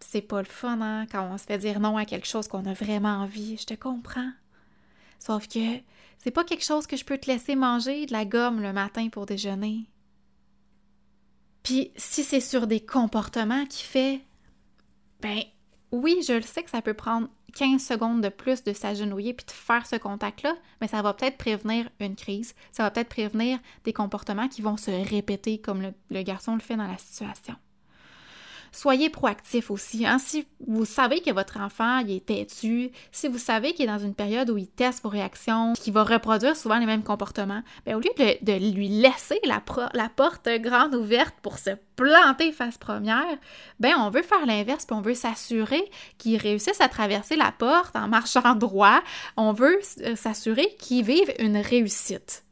C'est 0.00 0.22
pas 0.22 0.40
le 0.40 0.48
fun, 0.48 0.80
hein, 0.80 1.06
quand 1.10 1.26
on 1.32 1.38
se 1.38 1.44
fait 1.44 1.58
dire 1.58 1.80
non 1.80 1.96
à 1.96 2.04
quelque 2.04 2.26
chose 2.26 2.48
qu'on 2.48 2.66
a 2.66 2.74
vraiment 2.74 3.20
envie. 3.20 3.56
Je 3.56 3.66
te 3.66 3.74
comprends. 3.74 4.30
Sauf 5.18 5.48
que 5.48 5.78
c'est 6.18 6.30
pas 6.30 6.44
quelque 6.44 6.64
chose 6.64 6.86
que 6.86 6.96
je 6.96 7.04
peux 7.04 7.18
te 7.18 7.30
laisser 7.30 7.56
manger 7.56 8.06
de 8.06 8.12
la 8.12 8.24
gomme 8.24 8.60
le 8.60 8.72
matin 8.72 9.08
pour 9.08 9.26
déjeuner. 9.26 9.86
Puis 11.62 11.92
si 11.96 12.24
c'est 12.24 12.40
sur 12.40 12.66
des 12.66 12.80
comportements 12.80 13.66
qui 13.66 13.82
fait, 13.82 14.20
ben 15.20 15.40
oui, 15.92 16.22
je 16.26 16.34
le 16.34 16.42
sais 16.42 16.62
que 16.62 16.70
ça 16.70 16.82
peut 16.82 16.94
prendre 16.94 17.28
15 17.54 17.82
secondes 17.82 18.20
de 18.20 18.28
plus 18.28 18.62
de 18.64 18.72
s'agenouiller 18.72 19.32
puis 19.32 19.46
de 19.46 19.50
faire 19.50 19.86
ce 19.86 19.96
contact-là, 19.96 20.54
mais 20.80 20.88
ça 20.88 21.02
va 21.02 21.14
peut-être 21.14 21.38
prévenir 21.38 21.88
une 22.00 22.16
crise, 22.16 22.54
ça 22.72 22.82
va 22.82 22.90
peut-être 22.90 23.08
prévenir 23.08 23.58
des 23.84 23.92
comportements 23.92 24.48
qui 24.48 24.62
vont 24.62 24.76
se 24.76 24.90
répéter 24.90 25.58
comme 25.58 25.82
le, 26.10 26.22
garçon 26.22 26.54
le 26.54 26.60
fait 26.60 26.76
dans 26.76 26.86
la 26.86 26.98
situation. 26.98 27.54
Soyez 28.86 29.10
proactif 29.10 29.72
aussi. 29.72 30.06
Hein. 30.06 30.20
Si 30.20 30.46
vous 30.64 30.84
savez 30.84 31.20
que 31.20 31.32
votre 31.32 31.58
enfant 31.58 32.06
est 32.06 32.24
têtu, 32.24 32.92
si 33.10 33.26
vous 33.26 33.36
savez 33.36 33.74
qu'il 33.74 33.86
est 33.86 33.92
dans 33.92 33.98
une 33.98 34.14
période 34.14 34.48
où 34.48 34.58
il 34.58 34.68
teste 34.68 35.02
vos 35.02 35.08
réactions, 35.08 35.72
qu'il 35.72 35.92
va 35.92 36.04
reproduire 36.04 36.56
souvent 36.56 36.78
les 36.78 36.86
mêmes 36.86 37.02
comportements, 37.02 37.64
bien, 37.84 37.96
au 37.96 37.98
lieu 37.98 38.12
de, 38.16 38.72
lui 38.72 38.86
laisser 38.86 39.40
la, 39.42 39.60
porte 40.08 40.48
grande 40.60 40.94
ouverte 40.94 41.34
pour 41.42 41.58
se 41.58 41.70
planter 41.96 42.52
face 42.52 42.78
première, 42.78 43.36
ben 43.80 43.94
on 43.98 44.08
veut 44.10 44.22
faire 44.22 44.46
l'inverse, 44.46 44.86
puis 44.86 44.96
on 44.96 45.00
veut 45.00 45.14
s'assurer 45.14 45.82
qu'il 46.16 46.36
réussisse 46.36 46.80
à 46.80 46.88
traverser 46.88 47.34
la 47.34 47.50
porte 47.50 47.96
en 47.96 48.06
marchant 48.06 48.54
droit. 48.54 49.00
On 49.36 49.52
veut 49.52 49.80
s'assurer 50.14 50.76
qu'il 50.78 51.04
vive 51.04 51.34
une 51.40 51.56
réussite. 51.56 52.44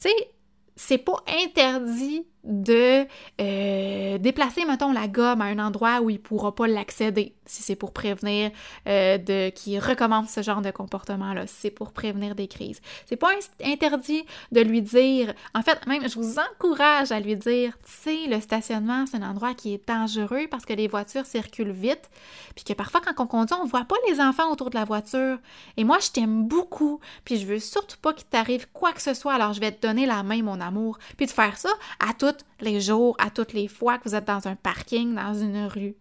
Tu 0.00 0.08
sais, 0.08 0.30
c'est 0.76 0.98
pas 0.98 1.20
interdit 1.44 2.28
de 2.44 3.06
euh, 3.40 4.18
déplacer, 4.18 4.64
mettons, 4.64 4.92
la 4.92 5.08
gomme 5.08 5.40
à 5.40 5.46
un 5.46 5.58
endroit 5.58 6.00
où 6.00 6.10
il 6.10 6.14
ne 6.14 6.18
pourra 6.18 6.54
pas 6.54 6.66
l'accéder, 6.66 7.34
si 7.46 7.62
c'est 7.62 7.76
pour 7.76 7.92
prévenir 7.92 8.50
euh, 8.86 9.18
de 9.18 9.50
qu'il 9.50 9.78
recommence 9.78 10.30
ce 10.30 10.42
genre 10.42 10.60
de 10.60 10.70
comportement-là, 10.70 11.46
si 11.46 11.54
c'est 11.58 11.70
pour 11.70 11.92
prévenir 11.92 12.34
des 12.34 12.48
crises. 12.48 12.80
C'est 13.06 13.16
pas 13.16 13.30
interdit 13.64 14.24
de 14.52 14.60
lui 14.60 14.82
dire, 14.82 15.34
en 15.54 15.62
fait, 15.62 15.86
même 15.86 16.08
je 16.08 16.16
vous 16.16 16.36
encourage 16.38 17.12
à 17.12 17.20
lui 17.20 17.36
dire, 17.36 17.72
tu 17.84 17.90
sais, 17.90 18.26
le 18.28 18.40
stationnement, 18.40 19.06
c'est 19.06 19.16
un 19.16 19.30
endroit 19.30 19.54
qui 19.54 19.74
est 19.74 19.88
dangereux 19.88 20.46
parce 20.50 20.64
que 20.64 20.74
les 20.74 20.88
voitures 20.88 21.26
circulent 21.26 21.72
vite, 21.72 22.10
puis 22.54 22.64
que 22.64 22.72
parfois 22.74 23.00
quand 23.00 23.22
on 23.22 23.26
conduit, 23.26 23.56
on 23.60 23.66
voit 23.66 23.84
pas 23.84 23.96
les 24.08 24.20
enfants 24.20 24.50
autour 24.50 24.70
de 24.70 24.76
la 24.76 24.84
voiture. 24.84 25.38
Et 25.76 25.84
moi, 25.84 25.98
je 26.00 26.10
t'aime 26.10 26.44
beaucoup, 26.46 27.00
puis 27.24 27.38
je 27.38 27.46
veux 27.46 27.58
surtout 27.58 27.98
pas 28.00 28.12
qu'il 28.12 28.26
t'arrive 28.26 28.68
quoi 28.72 28.92
que 28.92 29.02
ce 29.02 29.14
soit, 29.14 29.34
alors 29.34 29.52
je 29.54 29.60
vais 29.60 29.72
te 29.72 29.86
donner 29.86 30.06
la 30.06 30.22
main, 30.22 30.42
mon 30.42 30.60
amour, 30.60 30.98
puis 31.16 31.26
de 31.26 31.30
faire 31.30 31.56
ça 31.56 31.70
à 32.06 32.12
tout 32.34 32.44
les 32.60 32.80
jours, 32.80 33.16
à 33.18 33.30
toutes 33.30 33.52
les 33.52 33.68
fois 33.68 33.98
que 33.98 34.08
vous 34.08 34.14
êtes 34.14 34.26
dans 34.26 34.46
un 34.48 34.56
parking, 34.56 35.14
dans 35.14 35.34
une 35.34 35.66
rue. 35.66 35.94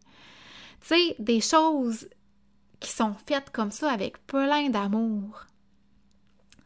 Tu 0.81 0.87
sais, 0.87 1.15
des 1.19 1.41
choses 1.41 2.07
qui 2.79 2.91
sont 2.91 3.15
faites 3.25 3.49
comme 3.51 3.71
ça 3.71 3.91
avec 3.91 4.25
plein 4.27 4.69
d'amour. 4.69 5.45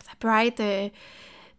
Ça 0.03 0.13
peut 0.19 0.30
être 0.30 0.60
euh, 0.62 0.89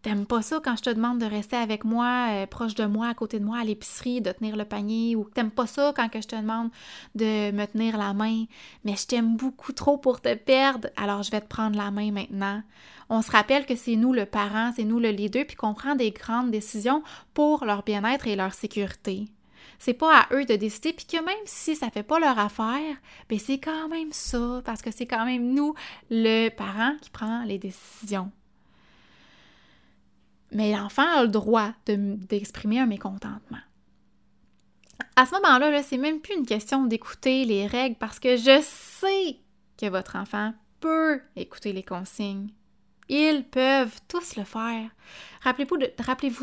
T'aimes 0.03 0.27
pas 0.27 0.43
ça 0.43 0.61
quand 0.63 0.77
je 0.77 0.83
te 0.83 0.91
demande 0.91 1.19
de 1.19 1.27
rester 1.27 1.57
avec 1.57 1.85
moi, 1.85 2.29
euh, 2.31 2.47
proche 2.47 2.77
de 2.77 2.85
moi, 2.85 3.09
à 3.09 3.15
côté 3.15 3.41
de 3.41 3.45
moi, 3.45 3.59
à 3.59 3.65
l'épicerie, 3.65 4.21
de 4.21 4.31
tenir 4.31 4.57
le 4.57 4.65
panier, 4.65 5.17
ou 5.17 5.25
t'aimes 5.25 5.51
pas 5.51 5.67
ça 5.67 5.93
quand 5.95 6.09
que 6.09 6.21
je 6.21 6.29
te 6.29 6.37
demande 6.37 6.71
de 7.17 7.51
me 7.51 7.67
tenir 7.67 7.99
la 7.99 8.15
main, 8.15 8.45
mais 8.85 8.95
je 8.95 9.07
t'aime 9.07 9.37
beaucoup 9.37 9.73
trop 9.73 9.99
pour 9.99 10.21
te 10.21 10.33
perdre, 10.35 10.89
alors 10.97 11.25
je 11.25 11.33
vais 11.33 11.41
te 11.41 11.49
prendre 11.49 11.77
la 11.77 11.91
main 11.91 12.13
maintenant. 12.13 12.63
On 13.11 13.23
se 13.23 13.31
rappelle 13.31 13.65
que 13.65 13.77
c'est 13.77 13.97
nous 13.97 14.13
le 14.13 14.27
parent, 14.27 14.73
c'est 14.77 14.85
nous 14.85 14.99
le 14.99 15.11
leader, 15.11 15.47
puis 15.47 15.57
qu'on 15.57 15.75
prend 15.75 15.95
des 15.95 16.11
grandes 16.11 16.51
décisions 16.51 17.03
pour 17.33 17.65
leur 17.65 17.83
bien-être 17.83 18.27
et 18.27 18.37
leur 18.37 18.53
sécurité. 18.53 19.29
C'est 19.79 19.95
pas 19.95 20.21
à 20.21 20.35
eux 20.35 20.45
de 20.45 20.57
décider, 20.57 20.93
puis 20.93 21.07
que 21.07 21.25
même 21.25 21.35
si 21.45 21.77
ça 21.77 21.91
fait 21.91 22.03
pas 22.03 22.19
leur 22.19 22.39
affaire, 22.39 22.97
ben 23.29 23.39
c'est 23.39 23.59
quand 23.59 23.89
même 23.89 24.13
ça, 24.13 24.61
parce 24.65 24.83
que 24.83 24.91
c'est 24.91 25.07
quand 25.07 25.25
même 25.25 25.55
nous, 25.55 25.75
le 26.11 26.49
parent, 26.51 26.97
qui 27.01 27.11
prend 27.11 27.45
les 27.45 27.59
décisions. 27.59 28.31
Mais 30.51 30.75
l'enfant 30.75 31.09
a 31.09 31.23
le 31.23 31.29
droit 31.29 31.73
d'exprimer 31.87 32.81
un 32.81 32.87
mécontentement. 32.87 33.59
À 35.17 35.27
ce 35.27 35.33
moment-là, 35.35 35.71
-là, 35.71 35.83
c'est 35.83 35.99
même 35.99 36.21
plus 36.21 36.35
une 36.35 36.47
question 36.47 36.87
d'écouter 36.87 37.45
les 37.45 37.67
règles 37.67 37.97
parce 37.97 38.19
que 38.19 38.37
je 38.37 38.61
sais 38.63 39.39
que 39.77 39.87
votre 39.87 40.17
enfant 40.17 40.55
peut 40.81 41.21
écouter 41.37 41.73
les 41.73 41.83
consignes. 41.83 42.51
Ils 43.09 43.45
peuvent 43.45 44.01
tous 44.07 44.37
le 44.37 44.45
faire. 44.45 44.91
Rappelez-vous 45.43 45.77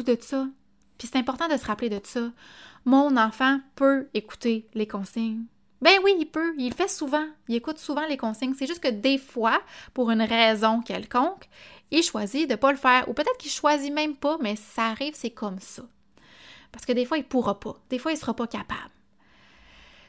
de, 0.03 0.17
ça. 0.21 0.47
Puis 0.97 1.07
c'est 1.11 1.17
important 1.17 1.47
de 1.47 1.57
se 1.57 1.65
rappeler 1.65 1.89
de 1.89 1.99
ça. 2.03 2.31
Mon 2.85 3.17
enfant 3.17 3.59
peut 3.75 4.07
écouter 4.13 4.67
les 4.73 4.87
consignes. 4.87 5.45
Ben 5.81 5.99
oui, 6.03 6.15
il 6.19 6.25
peut. 6.25 6.53
Il 6.57 6.69
le 6.69 6.75
fait 6.75 6.89
souvent. 6.89 7.25
Il 7.47 7.55
écoute 7.55 7.77
souvent 7.77 8.05
les 8.07 8.17
consignes. 8.17 8.53
C'est 8.57 8.67
juste 8.67 8.81
que 8.81 8.89
des 8.89 9.17
fois, 9.17 9.61
pour 9.93 10.09
une 10.09 10.21
raison 10.21 10.81
quelconque, 10.81 11.47
il 11.91 12.01
choisit 12.01 12.47
de 12.47 12.53
ne 12.53 12.57
pas 12.57 12.71
le 12.71 12.77
faire. 12.77 13.07
Ou 13.09 13.13
peut-être 13.13 13.37
qu'il 13.37 13.51
choisit 13.51 13.93
même 13.93 14.15
pas, 14.15 14.37
mais 14.41 14.55
ça 14.55 14.87
arrive, 14.87 15.13
c'est 15.15 15.31
comme 15.31 15.59
ça. 15.59 15.83
Parce 16.71 16.85
que 16.85 16.93
des 16.93 17.05
fois, 17.05 17.17
il 17.17 17.23
pourra 17.23 17.59
pas. 17.59 17.75
Des 17.89 17.99
fois, 17.99 18.11
il 18.11 18.17
sera 18.17 18.33
pas 18.33 18.47
capable. 18.47 18.94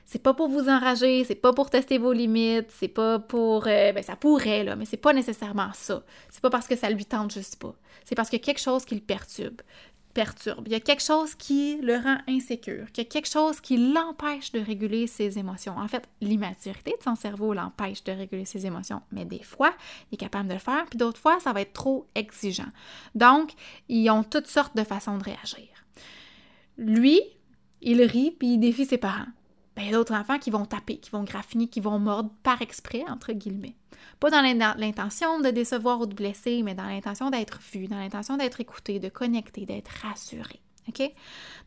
C'est 0.06 0.22
pas 0.22 0.34
pour 0.34 0.48
vous 0.48 0.68
enrager, 0.68 1.24
c'est 1.24 1.34
pas 1.34 1.52
pour 1.52 1.68
tester 1.68 1.98
vos 1.98 2.12
limites, 2.12 2.70
c'est 2.70 2.86
pas 2.86 3.18
pour. 3.18 3.66
Euh, 3.66 3.92
ben, 3.92 4.04
ça 4.04 4.14
pourrait, 4.14 4.62
là, 4.62 4.76
mais 4.76 4.84
c'est 4.84 4.96
pas 4.96 5.12
nécessairement 5.12 5.70
ça. 5.74 6.04
C'est 6.30 6.40
pas 6.40 6.48
parce 6.48 6.68
que 6.68 6.76
ça 6.76 6.88
lui 6.90 7.04
tente 7.04 7.32
juste 7.32 7.56
pas. 7.56 7.74
C'est 8.04 8.14
parce 8.14 8.30
qu'il 8.30 8.38
y 8.38 8.42
a 8.42 8.44
quelque 8.44 8.60
chose 8.60 8.84
qui 8.84 8.94
le 8.94 9.00
perturbe. 9.00 9.62
perturbe, 10.14 10.68
il 10.68 10.72
y 10.72 10.76
a 10.76 10.80
quelque 10.80 11.02
chose 11.02 11.34
qui 11.34 11.78
le 11.82 11.96
rend 11.96 12.18
insécure, 12.28 12.86
il 12.94 12.98
y 12.98 13.00
a 13.00 13.04
quelque 13.04 13.28
chose 13.28 13.60
qui 13.60 13.76
l'empêche 13.78 14.52
de 14.52 14.60
réguler 14.60 15.08
ses 15.08 15.40
émotions. 15.40 15.76
En 15.76 15.88
fait, 15.88 16.08
l'immaturité 16.20 16.92
de 16.96 17.02
son 17.02 17.16
cerveau 17.16 17.52
l'empêche 17.52 18.04
de 18.04 18.12
réguler 18.12 18.44
ses 18.44 18.64
émotions, 18.64 19.02
mais 19.10 19.24
des 19.24 19.42
fois, 19.42 19.74
il 20.10 20.14
est 20.14 20.18
capable 20.18 20.48
de 20.48 20.54
le 20.54 20.60
faire, 20.60 20.86
puis 20.88 20.98
d'autres 20.98 21.20
fois, 21.20 21.40
ça 21.40 21.52
va 21.52 21.62
être 21.62 21.72
trop 21.72 22.06
exigeant. 22.14 22.70
Donc, 23.16 23.50
ils 23.88 24.08
ont 24.08 24.22
toutes 24.22 24.46
sortes 24.46 24.76
de 24.76 24.84
façons 24.84 25.18
de 25.18 25.24
réagir. 25.24 25.68
Lui, 26.78 27.20
il 27.82 28.02
rit, 28.02 28.30
puis 28.30 28.54
il 28.54 28.58
défie 28.58 28.86
ses 28.86 28.98
parents. 28.98 29.26
Ben, 29.76 29.90
d'autres 29.92 30.14
enfants 30.14 30.38
qui 30.38 30.50
vont 30.50 30.64
taper, 30.64 30.96
qui 30.96 31.10
vont 31.10 31.22
graffiner, 31.24 31.68
qui 31.68 31.80
vont 31.80 31.98
mordre 31.98 32.30
par 32.42 32.62
exprès, 32.62 33.04
entre 33.08 33.32
guillemets. 33.32 33.76
Pas 34.20 34.30
dans 34.30 34.40
l'intention 34.78 35.40
de 35.40 35.50
décevoir 35.50 36.00
ou 36.00 36.06
de 36.06 36.14
blesser, 36.14 36.62
mais 36.62 36.74
dans 36.74 36.86
l'intention 36.86 37.28
d'être 37.28 37.60
vu, 37.72 37.86
dans 37.86 37.98
l'intention 37.98 38.38
d'être 38.38 38.60
écouté, 38.60 38.98
de 38.98 39.10
connecter, 39.10 39.66
d'être 39.66 39.90
rassuré. 40.02 40.60
OK? 40.88 41.12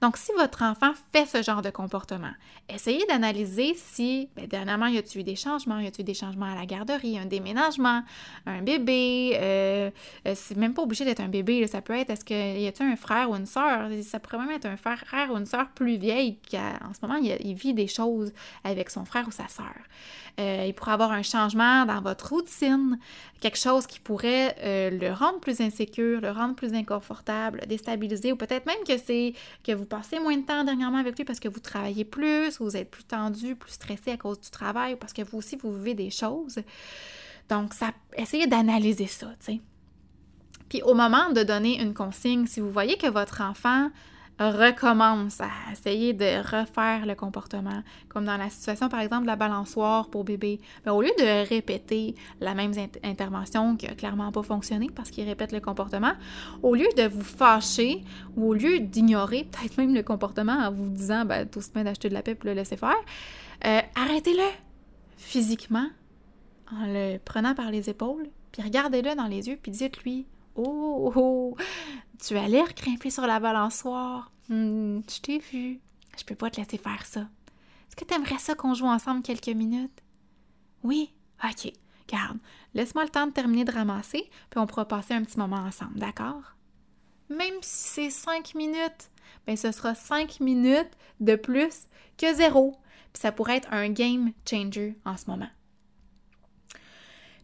Donc, 0.02 0.16
si 0.16 0.32
votre 0.38 0.64
enfant 0.64 0.94
fait 1.12 1.26
ce 1.26 1.44
genre 1.44 1.62
de 1.62 1.70
comportement, 1.70 2.32
essayez 2.70 3.06
d'analyser 3.08 3.74
si, 3.76 4.30
bien, 4.36 4.48
dernièrement, 4.48 4.88
y 4.88 4.98
a-t-il 4.98 5.22
eu 5.22 5.24
des 5.24 5.36
changements? 5.36 5.80
Y 5.80 5.88
a-t-il 5.88 6.02
eu 6.02 6.06
des 6.06 6.14
changements 6.14 6.46
à 6.46 6.56
la 6.56 6.66
garderie, 6.66 7.20
un 7.20 7.26
déménagement, 7.26 8.04
un 8.46 8.62
bébé? 8.62 9.34
Euh, 9.36 9.92
euh, 10.26 10.34
c'est 10.36 10.56
même 10.56 10.74
pas 10.74 10.84
obligé 10.84 11.04
d'être 11.04 11.20
un 11.20 11.28
bébé, 11.28 11.68
ça 11.68 11.82
peut 11.82 11.98
être, 11.98 12.12
est-ce 12.12 12.24
qu'il 12.24 12.62
y 12.62 12.68
a-t-il 12.68 12.90
un 12.90 12.96
frère 12.96 13.30
ou 13.30 13.36
une 13.36 13.46
sœur? 13.46 13.90
Ça 14.04 14.20
pourrait 14.20 14.38
même 14.38 14.52
être 14.52 14.68
un 14.68 14.78
frère 14.78 15.30
ou 15.32 15.38
une 15.38 15.46
sœur 15.46 15.68
plus 15.76 15.98
vieille 15.98 16.38
qui, 16.38 16.58
en 16.58 16.94
ce 16.94 17.06
moment, 17.06 17.20
il, 17.22 17.54
vit 17.56 17.74
des 17.74 17.88
choses 17.88 18.32
avec 18.64 18.90
son 18.90 19.04
frère 19.04 19.28
ou 19.28 19.32
sa 19.32 19.50
sœur. 19.50 19.66
Euh, 20.40 20.64
il 20.66 20.74
pourrait 20.74 20.94
avoir 20.94 21.12
un 21.12 21.24
changement 21.24 21.86
dans 21.86 22.00
votre 22.00 22.30
routine, 22.30 22.98
quelque 23.42 23.58
chose 23.58 23.86
qui 23.86 24.00
pourrait 24.00 24.56
le 24.64 25.12
rendre 25.12 25.40
plus 25.40 25.60
insécure, 25.60 26.22
le 26.22 26.32
rendre 26.32 26.56
plus 26.56 26.74
inconfortable, 26.74 27.62
déstabiliser, 27.68 28.32
ou 28.32 28.38
peut-être 28.38 28.66
même 28.66 28.84
que 28.88 28.98
que 29.64 29.72
vous 29.72 29.86
passez 29.86 30.20
moins 30.20 30.38
de 30.38 30.46
temps 30.46 30.64
dernièrement 30.64 30.98
avec 30.98 31.18
lui 31.18 31.26
parce 31.26 31.40
que 31.40 31.48
vous 31.50 31.60
travaillez 31.60 32.06
plus, 32.06 32.60
vous 32.60 32.76
êtes 32.76 32.90
plus 32.90 33.04
tendu, 33.04 33.56
plus 33.56 33.72
stressé 33.72 34.12
à 34.12 34.18
cause 34.18 34.40
du 34.40 34.50
travail 34.50 34.96
parce 34.96 35.14
que 35.14 35.22
vous 35.22 35.38
aussi, 35.38 35.56
vous 35.58 35.76
vivez 35.76 35.94
des 35.94 36.10
choses. 36.10 36.60
Donc, 37.50 37.74
essayez 38.16 38.48
d'analyser 38.48 39.08
ça, 39.08 39.28
tu 39.40 39.54
sais. 39.54 39.62
Puis 40.70 40.84
au 40.84 40.94
moment 40.94 41.32
de 41.32 41.42
donner 41.44 41.82
une 41.82 41.96
consigne, 41.96 42.46
si 42.46 42.60
vous 42.60 42.72
voyez 42.72 42.96
que 42.98 43.08
votre 43.08 43.42
enfant 43.42 43.90
recommence 44.40 45.42
à 45.42 45.50
essayer 45.72 46.14
de 46.14 46.40
refaire 46.40 47.06
le 47.06 47.14
comportement, 47.16 47.84
comme 48.08 48.26
dans 48.26 48.38
la 48.38 48.50
situation 48.50 48.88
par 48.90 49.02
exemple 49.02 49.24
de 49.24 49.28
la 49.28 49.36
balançoire 49.36 50.10
pour 50.10 50.24
bébé, 50.24 50.60
mais 50.86 50.92
au 50.92 51.02
lieu 51.02 51.12
de 51.18 51.48
répéter 51.48 52.16
la 52.40 52.54
même 52.54 52.74
intervention 53.04 53.76
qui 53.76 53.88
a 53.88 53.96
clairement 53.96 54.32
pas 54.32 54.44
fonctionné 54.44 54.90
parce 54.96 55.12
qu'il 55.12 55.28
répète 55.28 55.52
le 55.52 55.60
comportement, 55.60 56.14
au 56.64 56.74
lieu 56.74 56.88
de 56.96 57.08
vous 57.08 57.24
fâcher 57.24 58.04
ou 58.38 58.50
au 58.50 58.54
lieu 58.54 58.80
d'ignorer 58.80 59.44
peut-être 59.44 59.78
même 59.78 59.94
le 59.94 60.04
comportement 60.04 60.54
en 60.54 60.72
vous 60.72 60.90
disant 60.90 61.26
ben, 61.26 61.48
tout 61.48 61.62
se 61.62 61.70
d'acheter 61.72 62.10
de 62.10 62.14
la 62.14 62.22
paix 62.22 62.38
et 62.42 62.48
le 62.48 62.54
laisser 62.54 62.78
faire, 62.78 62.96
euh, 63.66 63.82
arrêtez-le 63.96 64.48
physiquement 65.18 65.88
en 66.72 66.86
le 66.86 67.18
prenant 67.18 67.56
par 67.56 67.72
les 67.72 67.90
épaules, 67.90 68.28
puis 68.52 68.62
regardez-le 68.62 69.16
dans 69.16 69.28
les 69.28 69.48
yeux, 69.48 69.60
puis 69.62 69.72
dites-lui 69.72 70.26
Oh, 70.62 71.14
oh, 71.16 71.58
tu 72.22 72.38
as 72.38 72.50
l'air 72.50 72.74
grimper 72.74 73.10
sur 73.10 73.26
la 73.26 73.40
balançoire. 73.40 74.30
Hmm, 74.50 75.00
je 75.10 75.22
t'ai 75.22 75.40
vu. 75.40 75.80
Je 76.18 76.26
peux 76.26 76.36
pas 76.36 76.50
te 76.50 76.60
laisser 76.60 76.78
faire 76.78 77.06
ça. 77.06 77.22
Est-ce 77.22 77.96
que 77.96 78.04
tu 78.04 78.14
aimerais 78.14 78.40
ça 78.40 78.56
qu'on 78.56 78.74
joue 78.74 78.86
ensemble 78.86 79.24
quelques 79.24 79.48
minutes? 79.48 80.04
Oui? 80.84 81.14
OK. 81.46 81.72
Garde, 82.10 82.40
laisse-moi 82.74 83.06
le 83.06 83.10
temps 83.10 83.28
de 83.28 83.32
terminer 83.32 83.64
de 83.64 83.72
ramasser, 83.72 84.30
puis 84.50 84.60
on 84.60 84.68
pourra 84.68 84.86
passer 84.86 85.14
un 85.14 85.24
petit 85.24 85.38
moment 85.38 85.64
ensemble, 85.64 85.98
d'accord? 85.98 86.56
Même 87.30 87.56
si 87.62 87.88
c'est 87.88 88.10
cinq 88.10 88.54
minutes, 88.54 89.12
bien 89.48 89.56
ce 89.56 89.72
sera 89.72 89.96
cinq 89.96 90.42
minutes 90.42 90.92
de 91.22 91.36
plus 91.36 91.88
que 92.18 92.34
zéro. 92.34 92.76
Puis 93.14 93.22
ça 93.22 93.32
pourrait 93.32 93.58
être 93.58 93.72
un 93.72 93.90
game 93.90 94.34
changer 94.50 94.98
en 95.06 95.16
ce 95.16 95.30
moment. 95.30 95.50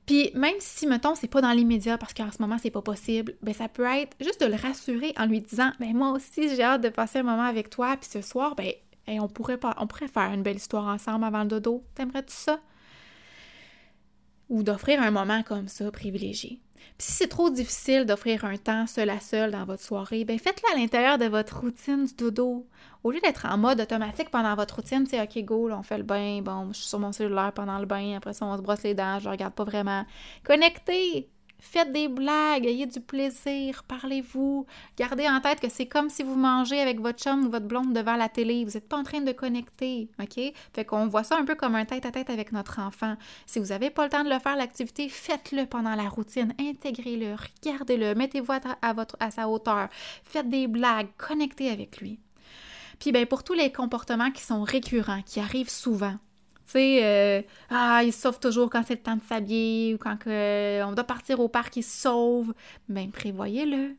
Puis 0.06 0.30
même 0.36 0.56
si, 0.60 0.86
mettons, 0.86 1.15
c'est 1.15 1.28
pas 1.28 1.41
dans 1.41 1.52
l'immédiat 1.52 1.98
parce 1.98 2.13
qu'en 2.13 2.32
ce 2.32 2.41
moment, 2.41 2.58
c'est 2.62 2.70
pas 2.70 2.82
possible, 2.82 3.36
ben 3.41 3.54
ça 3.54 3.68
peut 3.68 3.86
être 3.86 4.15
juste 4.20 4.41
de 4.41 4.46
le 4.46 4.56
rassurer 4.56 5.13
en 5.18 5.26
lui 5.26 5.41
disant 5.41 5.72
Ben 5.80 5.94
moi 5.96 6.12
aussi, 6.12 6.56
j'ai 6.56 6.63
hâte 6.63 6.82
de 6.82 6.89
passer 6.89 7.20
un 7.20 7.24
moment 7.24 7.44
avec 7.44 7.70
toi, 7.70 7.98
puis 7.98 8.10
ce 8.10 8.22
soir, 8.22 8.56
ben 8.56 8.72
on, 9.08 9.28
pourrait 9.28 9.58
pas, 9.58 9.76
on 9.80 9.88
pourrait 9.88 10.08
faire 10.08 10.32
une 10.32 10.44
belle 10.44 10.58
histoire 10.58 10.86
ensemble 10.86 11.26
avant 11.26 11.44
le 11.44 11.50
dodo. 11.50 11.84
T'aimerais-tu 11.96 12.34
ça? 12.34 12.60
Ou 14.50 14.62
d'offrir 14.62 15.02
un 15.02 15.10
moment 15.10 15.41
comme 15.41 15.68
ça 15.68 15.91
privilégié. 15.91 16.60
Puis 16.98 17.08
si 17.08 17.12
c'est 17.13 17.28
trop 17.28 17.50
difficile 17.50 18.06
d'offrir 18.06 18.45
un 18.45 18.58
temps 18.58 18.88
seul 18.88 19.10
à 19.10 19.19
seul 19.19 19.52
dans 19.52 19.65
votre 19.65 19.84
soirée, 19.84 20.26
ben 20.26 20.39
faites-le 20.39 20.74
à 20.74 20.80
l'intérieur 20.80 21.17
de 21.17 21.26
votre 21.26 21.60
routine 21.60 22.06
du 22.06 22.13
dodo. 22.13 22.67
Au 23.04 23.12
lieu 23.12 23.19
d'être 23.19 23.45
en 23.45 23.58
mode 23.58 23.82
automatique 23.82 24.32
pendant 24.32 24.56
votre 24.56 24.76
routine, 24.76 25.06
c'est 25.06 25.21
OK, 25.21 25.43
go, 25.43 25.69
on 25.71 25.84
fait 25.84 25.98
le 25.98 26.04
bain, 26.04 26.41
bon, 26.41 26.74
je 26.74 26.80
suis 26.80 26.88
sur 26.88 27.00
mon 27.00 27.12
cellulaire 27.12 27.52
pendant 27.54 27.80
le 27.80 27.86
bain, 27.86 28.15
après 28.17 28.34
ça, 28.34 28.45
on 28.45 28.58
se 28.58 28.62
brosse 28.62 28.84
les 28.84 28.95
dents, 28.95 29.19
je 29.19 29.30
regarde 29.30 29.54
pas 29.54 29.63
vraiment. 29.63 30.06
Connectez! 30.43 31.30
Faites 31.67 31.91
des 31.91 32.08
blagues, 32.08 32.67
ayez 32.67 32.86
du 32.86 33.01
plaisir, 33.01 33.84
parlez-vous. 33.88 34.67
Gardez 34.97 35.28
en 35.28 35.41
tête 35.41 35.60
que 35.60 35.67
c'est 35.67 35.88
comme 35.88 36.12
si 36.12 36.21
vous 36.21 36.36
mangez 36.36 36.80
avec 36.80 36.99
votre 36.99 37.17
chum 37.17 37.47
ou 37.47 37.49
votre 37.49 37.65
blonde 37.65 37.91
devant 37.91 38.15
la 38.15 38.30
télé. 38.30 38.63
Vous 38.63 38.73
n'êtes 38.73 38.88
pas 38.88 38.97
en 38.97 39.04
train 39.04 39.21
de 39.21 39.32
connecter, 39.32 40.08
OK? 40.21 40.39
Fait 40.73 40.86
qu'on 40.86 41.08
voit 41.08 41.23
ça 41.23 41.38
un 41.38 41.43
peu 41.43 41.56
comme 41.56 41.73
un 41.73 41.84
tête-à-tête 41.84 42.30
avec 42.30 42.51
notre 42.51 42.80
enfant. 42.80 43.15
Si 43.47 43.58
vous 43.58 43.65
n'avez 43.65 43.89
pas 43.89 44.04
le 44.04 44.12
temps 44.12 44.23
de 44.23 44.30
le 44.30 44.38
faire, 44.38 44.56
l'activité, 44.56 45.10
faites-le 45.10 45.65
pendant 45.65 45.95
la 45.95 46.08
routine. 46.08 46.54
Intégrez-le, 46.60 47.36
regardez-le, 47.36 48.13
mettez-vous 48.13 48.54
à, 48.54 48.60
à 49.19 49.32
sa 49.32 49.49
hauteur. 49.49 49.89
Faites 50.23 50.47
des 50.47 50.67
blagues, 50.67 51.08
connectez 51.17 51.71
avec 51.71 51.97
lui. 51.97 52.19
Puis 52.99 53.12
ben, 53.12 53.25
pour 53.25 53.43
tous 53.43 53.54
les 53.54 53.71
comportements 53.71 54.32
qui 54.32 54.43
sont 54.43 54.62
récurrents, 54.62 55.23
qui 55.23 55.39
arrivent 55.39 55.71
souvent, 55.71 56.15
tu 56.65 56.71
sais, 56.71 56.99
euh, 57.04 57.41
ah, 57.69 58.01
il 58.04 58.12
se 58.12 58.21
sauve 58.21 58.39
toujours 58.39 58.69
quand 58.69 58.84
c'est 58.86 58.95
le 58.95 59.01
temps 59.01 59.15
de 59.15 59.23
s'habiller 59.23 59.93
ou 59.93 59.97
quand 59.97 60.17
euh, 60.28 60.84
on 60.84 60.93
doit 60.93 61.04
partir 61.04 61.39
au 61.39 61.47
parc, 61.47 61.75
il 61.78 61.84
se 61.84 62.01
sauve. 62.01 62.54
Ben, 62.89 63.12
prévoyez-le. 63.12 63.95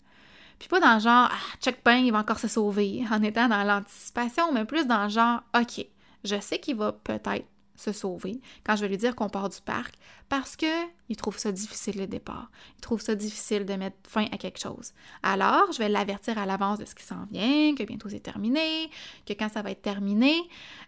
Puis 0.59 0.68
pas 0.68 0.81
dans 0.81 0.94
le 0.94 1.00
genre, 1.00 1.29
ah, 1.31 1.57
check 1.61 1.83
pain, 1.83 1.98
il 1.98 2.12
va 2.12 2.18
encore 2.18 2.38
se 2.38 2.48
sauver, 2.48 3.05
en 3.11 3.22
étant 3.22 3.48
dans 3.48 3.62
l'anticipation, 3.62 4.52
mais 4.52 4.64
plus 4.64 4.87
dans 4.87 5.05
le 5.05 5.11
genre, 5.11 5.42
OK, 5.55 5.87
je 6.24 6.40
sais 6.40 6.59
qu'il 6.59 6.76
va 6.76 6.92
peut-être 6.92 7.44
se 7.76 7.92
sauver 7.92 8.40
quand 8.64 8.76
je 8.76 8.82
vais 8.82 8.88
lui 8.88 8.96
dire 8.96 9.14
qu'on 9.14 9.28
part 9.28 9.48
du 9.48 9.60
parc 9.60 9.94
parce 10.28 10.56
que 10.56 10.66
il 11.08 11.16
trouve 11.16 11.38
ça 11.38 11.52
difficile 11.52 11.98
le 11.98 12.06
départ. 12.06 12.50
Il 12.78 12.80
trouve 12.80 13.00
ça 13.00 13.14
difficile 13.14 13.64
de 13.64 13.74
mettre 13.74 13.96
fin 14.08 14.26
à 14.32 14.38
quelque 14.38 14.58
chose. 14.58 14.92
Alors, 15.22 15.70
je 15.72 15.78
vais 15.78 15.88
l'avertir 15.88 16.38
à 16.38 16.46
l'avance 16.46 16.78
de 16.78 16.84
ce 16.84 16.94
qui 16.94 17.04
s'en 17.04 17.26
vient, 17.30 17.74
que 17.74 17.84
bientôt 17.84 18.08
c'est 18.08 18.20
terminé, 18.20 18.90
que 19.26 19.32
quand 19.32 19.48
ça 19.48 19.62
va 19.62 19.70
être 19.70 19.82
terminé, 19.82 20.34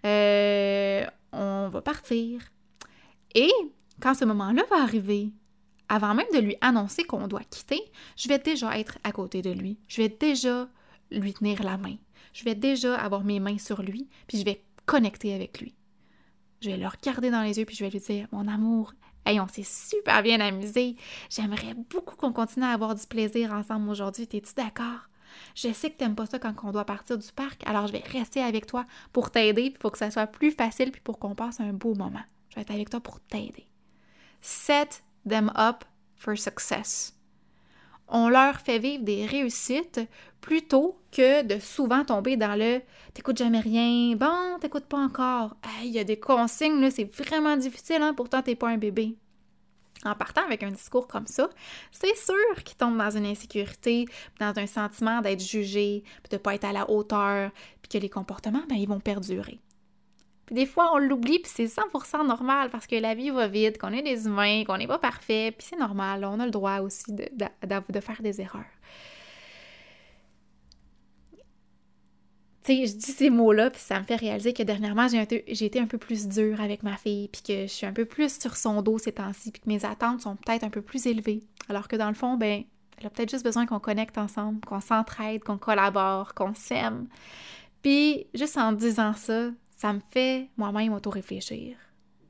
euh, 0.05 1.05
on 1.33 1.69
va 1.69 1.81
partir. 1.83 2.41
Et 3.35 3.53
quand 4.01 4.15
ce 4.15 4.25
moment-là 4.25 4.65
va 4.71 4.83
arriver, 4.83 5.31
avant 5.89 6.15
même 6.15 6.27
de 6.35 6.39
lui 6.39 6.57
annoncer 6.61 7.05
qu'on 7.05 7.29
doit 7.29 7.45
quitter, 7.49 7.81
je 8.17 8.29
vais 8.29 8.39
déjà 8.39 8.79
être 8.79 8.99
à 9.05 9.13
côté 9.13 9.43
de 9.43 9.51
lui. 9.51 9.79
Je 9.89 10.03
vais 10.03 10.09
déjà 10.09 10.69
lui 11.11 11.33
tenir 11.33 11.63
la 11.63 11.79
main. 11.79 11.97
Je 12.33 12.45
vais 12.45 12.55
déjà 12.55 12.95
avoir 12.97 13.25
mes 13.25 13.41
mains 13.41 13.59
sur 13.59 13.83
lui, 13.83 14.09
puis 14.27 14.39
je 14.39 14.45
vais 14.45 14.63
connecter 14.87 15.35
avec 15.35 15.61
lui. 15.61 15.75
Je 16.61 16.71
vais 16.71 16.77
le 16.77 16.89
regarder 16.89 17.31
dans 17.31 17.43
les 17.43 17.59
yeux 17.59 17.65
puis 17.65 17.77
je 17.77 17.85
vais 17.85 17.91
lui 17.91 18.01
dire 18.01 18.27
Mon 18.33 18.49
amour, 18.49 18.93
hey, 19.25 19.41
on 19.41 19.49
s'est 19.49 19.63
super 19.63 20.23
bien 20.23 20.41
amusé. 20.41 20.97
J'aimerais 21.31 21.75
beaucoup 21.91 22.17
qu'on 22.17 22.33
continue 22.33 22.65
à 22.67 22.71
avoir 22.71 22.95
du 22.95 23.07
plaisir 23.07 23.53
ensemble 23.53 23.89
aujourd'hui. 23.89 24.27
T'es-tu 24.27 24.55
d'accord? 24.55 25.09
Je 25.55 25.73
sais 25.73 25.91
que 25.91 25.97
t'aimes 25.97 26.15
pas 26.15 26.27
ça 26.27 26.39
quand 26.39 26.55
on 26.65 26.73
doit 26.73 26.85
partir 26.85 27.19
du 27.19 27.33
parc, 27.33 27.67
alors 27.67 27.87
je 27.87 27.93
vais 27.93 28.03
rester 28.11 28.41
avec 28.41 28.67
toi 28.67 28.85
pour 29.13 29.31
t'aider, 29.31 29.71
pour 29.71 29.93
que 29.93 29.99
ça 29.99 30.11
soit 30.11 30.27
plus 30.27 30.51
facile, 30.51 30.91
puis 30.91 31.03
pour 31.03 31.19
qu'on 31.19 31.35
passe 31.35 31.61
un 31.61 31.73
beau 31.73 31.95
moment. 31.95 32.23
Je 32.49 32.57
vais 32.57 32.63
être 32.63 32.71
avec 32.71 32.91
toi 32.91 33.01
pour 33.01 33.21
t'aider. 33.21 33.67
Set 34.41 35.05
them 35.29 35.53
up 35.57 35.85
for 36.17 36.37
success 36.37 37.18
on 38.09 38.29
leur 38.29 38.57
fait 38.57 38.79
vivre 38.79 39.05
des 39.05 39.27
réussites 39.27 40.01
plutôt 40.41 40.99
que 41.13 41.43
de 41.43 41.59
souvent 41.61 42.05
tomber 42.05 42.37
dans 42.37 42.59
le 42.59 42.81
t'écoutes 43.15 43.39
jamais 43.39 43.61
rien, 43.61 44.15
bon, 44.17 44.59
t'écoutes 44.61 44.87
pas 44.87 44.99
encore. 44.99 45.57
Il 45.83 45.91
y 45.91 45.99
a 45.99 46.05
des 46.05 46.19
consignes, 46.19 46.81
là, 46.81 46.91
c'est 46.91 47.13
vraiment 47.13 47.57
difficile, 47.57 48.03
hein, 48.03 48.15
pourtant 48.15 48.43
t'es 48.43 48.55
pas 48.55 48.69
un 48.69 48.79
bébé. 48.79 49.17
En 50.05 50.15
partant 50.15 50.45
avec 50.45 50.63
un 50.63 50.71
discours 50.71 51.09
comme 51.09 51.27
ça, 51.27 51.51
c'est 51.91 52.17
sûr 52.17 52.63
qu'ils 52.65 52.77
tombent 52.77 52.99
dans 52.99 53.17
une 53.17 53.27
insécurité, 53.27 54.07
dans 54.39 54.57
un 54.57 54.67
sentiment 54.69 55.21
d'être 55.21 55.43
jugé, 55.43 56.05
de 56.31 56.37
ne 56.37 56.39
pas 56.39 56.55
être 56.55 56.65
à 56.65 56.73
la 56.73 56.89
hauteur, 56.89 57.51
puis 57.83 57.89
que 57.89 57.99
les 57.99 58.09
comportements, 58.09 58.63
ben, 58.69 58.77
ils 58.77 58.89
vont 58.89 59.01
perdurer. 59.01 59.59
Puis 60.49 60.55
des 60.55 60.65
fois, 60.65 60.95
on 60.95 60.97
l'oublie, 60.97 61.41
puis 61.41 61.53
c'est 61.55 61.67
100% 61.67 62.27
normal 62.27 62.71
parce 62.71 62.87
que 62.87 62.97
la 62.97 63.15
vie 63.15 63.29
va 63.29 63.49
vite, 63.49 63.77
qu'on 63.77 63.93
est 63.93 64.01
des 64.01 64.25
humains, 64.25 64.65
qu'on 64.65 64.79
n'est 64.79 64.87
pas 64.87 64.99
parfait, 64.99 65.53
puis 65.55 65.67
c'est 65.69 65.77
normal, 65.77 66.25
on 66.25 66.41
a 66.41 66.47
le 66.47 66.51
droit 66.51 66.79
aussi 66.79 67.13
de, 67.13 67.29
de, 67.35 68.01
faire 68.01 68.23
des 68.23 68.41
erreurs. 68.41 68.65
Tu 72.65 72.77
sais, 72.77 72.87
je 72.87 72.95
dis 72.95 73.13
ces 73.13 73.29
mots-là, 73.29 73.69
puis 73.69 73.83
ça 73.83 74.01
me 74.01 74.07
fait 74.07 74.17
réaliser 74.17 74.55
que 74.55 74.63
dernièrement, 74.63 75.07
j'ai 75.09 75.67
été 75.67 75.81
un 75.81 75.87
peu 75.87 75.99
plus 75.99 76.29
dure 76.29 76.63
avec 76.63 76.83
ma 76.83 76.97
fille, 76.97 77.29
puis 77.29 77.43
que 77.43 77.63
je 77.67 77.73
suis 77.73 77.87
un 77.87 77.93
peu 77.93 78.07
plus 78.07 78.41
sur 78.41 78.57
son 78.57 78.81
dos 78.81 78.97
ces 78.97 79.13
temps-ci, 79.13 79.53
puis 79.53 79.61
que 79.61 79.69
mes 79.69 79.85
attentes 79.85 80.23
sont 80.23 80.37
peut-être 80.37 80.65
un 80.65 80.71
peu 80.71 80.81
plus 80.81 81.07
élevées. 81.07 81.43
Alors 81.69 81.89
que 81.89 81.97
dans 81.97 82.09
le 82.09 82.15
fond, 82.15 82.39
ben, 82.39 82.65
Elle 83.01 83.07
a 83.07 83.11
peut-être 83.11 83.31
juste 83.31 83.45
besoin 83.45 83.67
qu'on 83.67 83.81
connecte 83.81 84.17
ensemble, 84.17 84.63
qu'on 84.65 84.81
s'entraide, 84.81 85.45
qu'on 85.45 85.59
collabore, 85.59 86.33
qu'on 86.33 86.55
s'aime. 86.55 87.07
Puis, 87.83 88.27
juste 88.35 88.57
en 88.57 88.73
disant 88.73 89.13
ça, 89.13 89.51
ça 89.79 89.93
me 89.93 90.01
fait 90.11 90.49
moi-même 90.57 90.93
auto-réfléchir. 90.93 91.77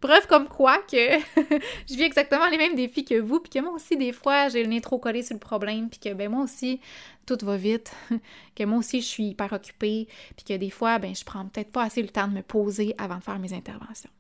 Preuve 0.00 0.28
comme 0.28 0.46
quoi 0.46 0.78
que 0.78 1.18
je 1.88 1.94
vis 1.96 2.04
exactement 2.04 2.46
les 2.46 2.58
mêmes 2.58 2.76
défis 2.76 3.04
que 3.04 3.18
vous, 3.18 3.40
puis 3.40 3.50
que 3.50 3.58
moi 3.58 3.72
aussi, 3.72 3.96
des 3.96 4.12
fois, 4.12 4.48
j'ai 4.48 4.62
le 4.62 4.68
nez 4.68 4.80
trop 4.80 4.98
collé 4.98 5.22
sur 5.22 5.34
le 5.34 5.40
problème, 5.40 5.88
puis 5.88 5.98
que 5.98 6.12
ben 6.12 6.30
moi 6.30 6.44
aussi, 6.44 6.80
tout 7.26 7.38
va 7.42 7.56
vite, 7.56 7.92
que 8.54 8.64
moi 8.64 8.78
aussi, 8.78 9.00
je 9.00 9.06
suis 9.06 9.24
hyper 9.28 9.52
occupée, 9.52 10.06
puis 10.37 10.44
que 10.44 10.56
des 10.56 10.70
fois, 10.70 10.98
ben 10.98 11.14
je 11.16 11.24
prends 11.24 11.44
peut-être 11.46 11.72
pas 11.72 11.82
assez 11.82 12.02
le 12.02 12.08
temps 12.08 12.28
de 12.28 12.34
me 12.34 12.42
poser 12.42 12.94
avant 12.98 13.16
de 13.16 13.24
faire 13.24 13.38
mes 13.38 13.52
interventions. 13.54 14.11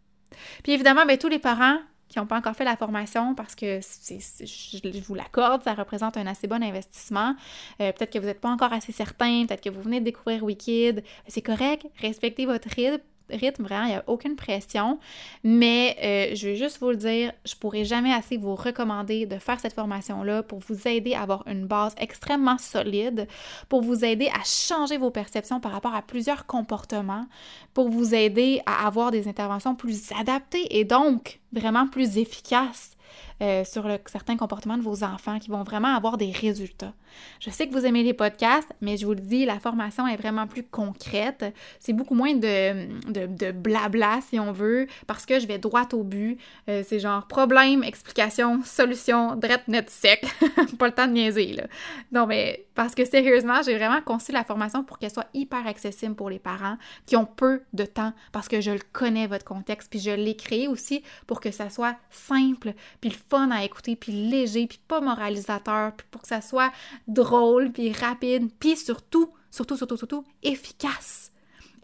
Puis 0.64 0.72
évidemment, 0.72 1.06
ben 1.06 1.18
tous 1.18 1.28
les 1.28 1.38
parents 1.38 1.78
qui 2.08 2.18
n'ont 2.18 2.26
pas 2.26 2.38
encore 2.38 2.54
fait 2.54 2.64
la 2.64 2.76
formation 2.76 3.34
parce 3.34 3.54
que 3.54 3.80
je 3.80 5.04
vous 5.04 5.14
l'accorde, 5.14 5.62
ça 5.62 5.74
représente 5.74 6.16
un 6.16 6.26
assez 6.26 6.46
bon 6.46 6.62
investissement. 6.62 7.36
Euh, 7.80 7.92
peut-être 7.92 8.12
que 8.12 8.18
vous 8.18 8.26
n'êtes 8.26 8.40
pas 8.40 8.48
encore 8.48 8.72
assez 8.72 8.92
certain, 8.92 9.44
peut-être 9.46 9.62
que 9.62 9.70
vous 9.70 9.82
venez 9.82 10.00
de 10.00 10.06
découvrir 10.06 10.42
Wikid. 10.42 11.04
C'est 11.26 11.42
correct, 11.42 11.86
respectez 12.00 12.46
votre 12.46 12.68
rythme, 12.70 13.02
rythme, 13.30 13.64
vraiment, 13.64 13.84
il 13.84 13.90
n'y 13.90 13.96
a 13.96 14.04
aucune 14.06 14.36
pression. 14.36 14.98
Mais 15.44 15.96
euh, 16.02 16.34
je 16.34 16.48
vais 16.48 16.56
juste 16.56 16.78
vous 16.80 16.90
le 16.90 16.96
dire, 16.96 17.32
je 17.44 17.54
pourrai 17.54 17.84
jamais 17.84 18.12
assez 18.12 18.36
vous 18.36 18.54
recommander 18.54 19.26
de 19.26 19.38
faire 19.38 19.60
cette 19.60 19.74
formation-là 19.74 20.42
pour 20.42 20.60
vous 20.60 20.88
aider 20.88 21.14
à 21.14 21.22
avoir 21.22 21.46
une 21.46 21.66
base 21.66 21.94
extrêmement 21.98 22.58
solide, 22.58 23.26
pour 23.68 23.82
vous 23.82 24.04
aider 24.04 24.28
à 24.28 24.44
changer 24.44 24.98
vos 24.98 25.10
perceptions 25.10 25.60
par 25.60 25.72
rapport 25.72 25.94
à 25.94 26.02
plusieurs 26.02 26.46
comportements, 26.46 27.26
pour 27.74 27.88
vous 27.88 28.14
aider 28.14 28.60
à 28.66 28.86
avoir 28.86 29.10
des 29.10 29.28
interventions 29.28 29.74
plus 29.74 30.12
adaptées 30.12 30.66
et 30.78 30.84
donc 30.84 31.40
vraiment 31.52 31.86
plus 31.86 32.18
efficaces 32.18 32.97
euh, 33.42 33.64
sur 33.64 33.86
certains 34.06 34.36
comportements 34.36 34.76
de 34.76 34.82
vos 34.82 35.04
enfants 35.04 35.38
qui 35.38 35.50
vont 35.50 35.62
vraiment 35.62 35.94
avoir 35.94 36.16
des 36.16 36.32
résultats. 36.32 36.92
Je 37.40 37.50
sais 37.50 37.68
que 37.68 37.72
vous 37.72 37.86
aimez 37.86 38.02
les 38.02 38.14
podcasts, 38.14 38.68
mais 38.80 38.96
je 38.96 39.06
vous 39.06 39.14
le 39.14 39.20
dis, 39.20 39.44
la 39.44 39.58
formation 39.58 40.06
est 40.06 40.16
vraiment 40.16 40.46
plus 40.46 40.62
concrète. 40.62 41.44
C'est 41.78 41.92
beaucoup 41.92 42.14
moins 42.14 42.34
de, 42.34 42.88
de, 43.10 43.52
blabla, 43.52 44.20
si 44.28 44.38
on 44.38 44.52
veut, 44.52 44.86
parce 45.06 45.26
que 45.26 45.40
je 45.40 45.46
vais 45.46 45.58
droit 45.58 45.86
au 45.92 46.02
but. 46.02 46.38
Euh, 46.68 46.82
c'est 46.86 47.00
genre 47.00 47.26
problème, 47.26 47.82
explication, 47.82 48.62
solution, 48.64 49.36
drette 49.36 49.68
net 49.68 49.90
sec. 49.90 50.26
Pas 50.78 50.86
le 50.86 50.94
temps 50.94 51.06
de 51.06 51.12
niaiser, 51.12 51.52
là. 51.54 51.64
Non, 52.12 52.26
mais 52.26 52.66
parce 52.74 52.94
que 52.94 53.04
sérieusement, 53.04 53.62
j'ai 53.64 53.76
vraiment 53.76 54.00
conçu 54.00 54.32
la 54.32 54.44
formation 54.44 54.84
pour 54.84 54.98
qu'elle 54.98 55.10
soit 55.10 55.28
hyper 55.34 55.66
accessible 55.66 56.14
pour 56.14 56.30
les 56.30 56.38
parents 56.38 56.76
qui 57.06 57.16
ont 57.16 57.26
peu 57.26 57.62
de 57.72 57.84
temps, 57.84 58.12
parce 58.32 58.48
que 58.48 58.60
je 58.60 58.70
le 58.70 58.80
connais, 58.92 59.26
votre 59.26 59.44
contexte, 59.44 59.90
puis 59.90 59.98
je 59.98 60.10
l'ai 60.10 60.36
créé 60.36 60.68
aussi 60.68 61.02
pour 61.26 61.40
que 61.40 61.50
ça 61.50 61.70
soit 61.70 61.96
simple, 62.10 62.74
puis 63.00 63.10
le 63.10 63.16
fun 63.28 63.50
à 63.50 63.64
écouter, 63.64 63.96
puis 63.96 64.12
léger, 64.12 64.66
puis 64.66 64.80
pas 64.86 65.00
moralisateur, 65.00 65.92
puis 65.92 66.06
pour 66.10 66.22
que 66.22 66.28
ça 66.28 66.40
soit 66.40 66.72
drôle, 67.06 67.72
puis 67.72 67.92
rapide, 67.92 68.50
puis 68.58 68.76
surtout, 68.76 69.30
surtout, 69.50 69.76
surtout, 69.76 69.96
surtout, 69.96 70.24
efficace. 70.42 71.32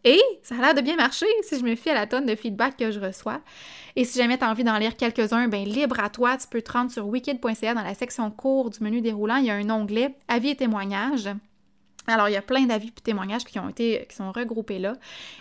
Et 0.04 0.20
ça 0.42 0.56
a 0.56 0.60
l'air 0.60 0.74
de 0.74 0.82
bien 0.82 0.96
marcher 0.96 1.26
si 1.42 1.58
je 1.58 1.64
me 1.64 1.74
fie 1.74 1.88
à 1.88 1.94
la 1.94 2.06
tonne 2.06 2.26
de 2.26 2.34
feedback 2.34 2.76
que 2.76 2.90
je 2.90 3.00
reçois. 3.00 3.40
Et 3.96 4.04
si 4.04 4.18
jamais 4.18 4.36
tu 4.36 4.44
as 4.44 4.50
envie 4.50 4.64
d'en 4.64 4.76
lire 4.76 4.96
quelques-uns, 4.96 5.48
ben 5.48 5.64
libre 5.64 5.98
à 5.98 6.10
toi, 6.10 6.36
tu 6.36 6.46
peux 6.46 6.60
te 6.60 6.72
rendre 6.72 6.90
sur 6.90 7.06
wikid.ca 7.06 7.74
dans 7.74 7.82
la 7.82 7.94
section 7.94 8.30
cours 8.30 8.68
du 8.68 8.82
menu 8.82 9.00
déroulant, 9.00 9.36
il 9.36 9.46
y 9.46 9.50
a 9.50 9.54
un 9.54 9.70
onglet 9.70 10.14
Avis 10.28 10.50
et 10.50 10.56
témoignages. 10.56 11.30
Alors, 12.06 12.28
il 12.28 12.32
y 12.32 12.36
a 12.36 12.42
plein 12.42 12.66
d'avis 12.66 12.88
et 12.88 13.00
témoignages 13.02 13.44
qui 13.44 13.58
ont 13.58 13.68
été, 13.68 14.06
qui 14.08 14.16
sont 14.16 14.30
regroupés 14.30 14.78
là. 14.78 14.94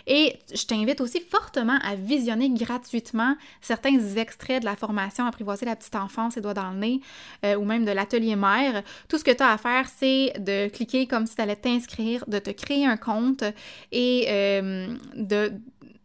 Et 0.06 0.38
je 0.52 0.64
t'invite 0.64 1.00
aussi 1.00 1.20
fortement 1.20 1.78
à 1.82 1.94
visionner 1.94 2.50
gratuitement 2.50 3.36
certains 3.60 3.98
extraits 4.16 4.60
de 4.60 4.64
la 4.64 4.76
formation 4.76 5.26
Apprivoiser 5.26 5.66
la 5.66 5.76
petite 5.76 5.96
enfance 5.96 6.36
et 6.36 6.40
doigts 6.40 6.54
dans 6.54 6.70
le 6.70 6.78
nez, 6.78 7.00
euh, 7.44 7.56
ou 7.56 7.64
même 7.64 7.84
de 7.84 7.90
l'atelier 7.92 8.36
mère. 8.36 8.82
Tout 9.08 9.18
ce 9.18 9.24
que 9.24 9.30
tu 9.30 9.42
as 9.42 9.50
à 9.50 9.58
faire, 9.58 9.86
c'est 9.88 10.32
de 10.38 10.68
cliquer 10.68 11.06
comme 11.06 11.26
si 11.26 11.34
tu 11.34 11.42
allais 11.42 11.56
t'inscrire, 11.56 12.24
de 12.26 12.38
te 12.38 12.50
créer 12.50 12.86
un 12.86 12.96
compte 12.96 13.44
et 13.92 14.26
euh, 14.28 14.94
de, 15.14 15.52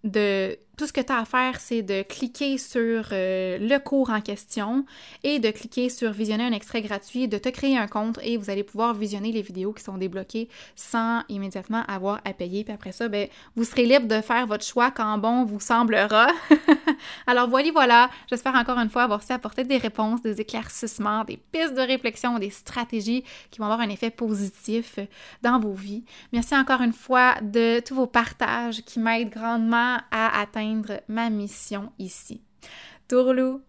de 0.04 0.58
tout 0.80 0.88
ce 0.88 0.94
que 0.94 1.02
tu 1.02 1.12
as 1.12 1.20
à 1.20 1.26
faire, 1.26 1.60
c'est 1.60 1.82
de 1.82 2.04
cliquer 2.04 2.58
sur 2.58 3.10
euh, 3.12 3.58
le 3.60 3.78
cours 3.80 4.12
en 4.12 4.22
question 4.22 4.86
et 5.26 5.40
de 5.40 5.52
cliquer 5.52 5.90
sur 5.90 6.14
visionner 6.14 6.46
un 6.46 6.54
extrait 6.54 6.82
gratuit, 6.82 7.28
de 7.28 7.38
te 7.38 7.50
créer 7.50 7.78
un 7.78 7.88
compte 7.88 8.18
et 8.24 8.38
vous 8.38 8.50
allez 8.50 8.64
pouvoir 8.64 8.94
visionner 8.94 9.34
les 9.34 9.42
vidéos 9.42 9.74
qui 9.74 9.84
sont 9.84 9.98
débloquées 9.98 10.48
sans 10.78 11.24
immédiatement 11.28 11.84
avoir 11.90 12.22
à 12.24 12.32
payer. 12.32 12.64
Puis 12.64 12.74
après 12.74 12.94
ça, 12.94 13.10
ben, 13.10 13.28
vous 13.58 13.66
serez 13.66 13.88
libre 13.88 14.08
de 14.08 14.22
faire 14.22 14.48
votre 14.48 14.64
choix 14.64 14.90
quand 14.90 15.18
bon 15.18 15.44
vous 15.44 15.60
semblera. 15.60 16.28
Alors 17.28 17.50
voilà, 17.50 17.72
voilà. 17.74 18.10
J'espère 18.30 18.56
encore 18.56 18.78
une 18.78 18.90
fois 18.90 19.04
avoir 19.04 19.22
su 19.22 19.34
apporter 19.34 19.66
des 19.66 19.78
réponses, 19.78 20.22
des 20.22 20.40
éclaircissements, 20.40 21.26
des 21.26 21.36
pistes 21.36 21.74
de 21.74 21.82
réflexion, 21.82 22.40
des 22.40 22.52
stratégies 22.52 23.26
qui 23.52 23.60
vont 23.60 23.66
avoir 23.66 23.82
un 23.82 23.90
effet 23.90 24.12
positif 24.12 24.98
dans 25.42 25.60
vos 25.60 25.74
vies. 25.74 26.06
Merci 26.32 26.56
encore 26.56 26.80
une 26.80 26.94
fois 26.94 27.36
de 27.42 27.82
tous 27.82 27.96
vos 27.96 28.08
partages 28.08 28.82
qui 28.86 29.02
m'aident 29.02 29.30
grandement 29.30 29.98
à 30.10 30.40
ma 31.08 31.30
mission 31.30 31.92
ici. 31.98 32.42
Tourlou! 33.08 33.62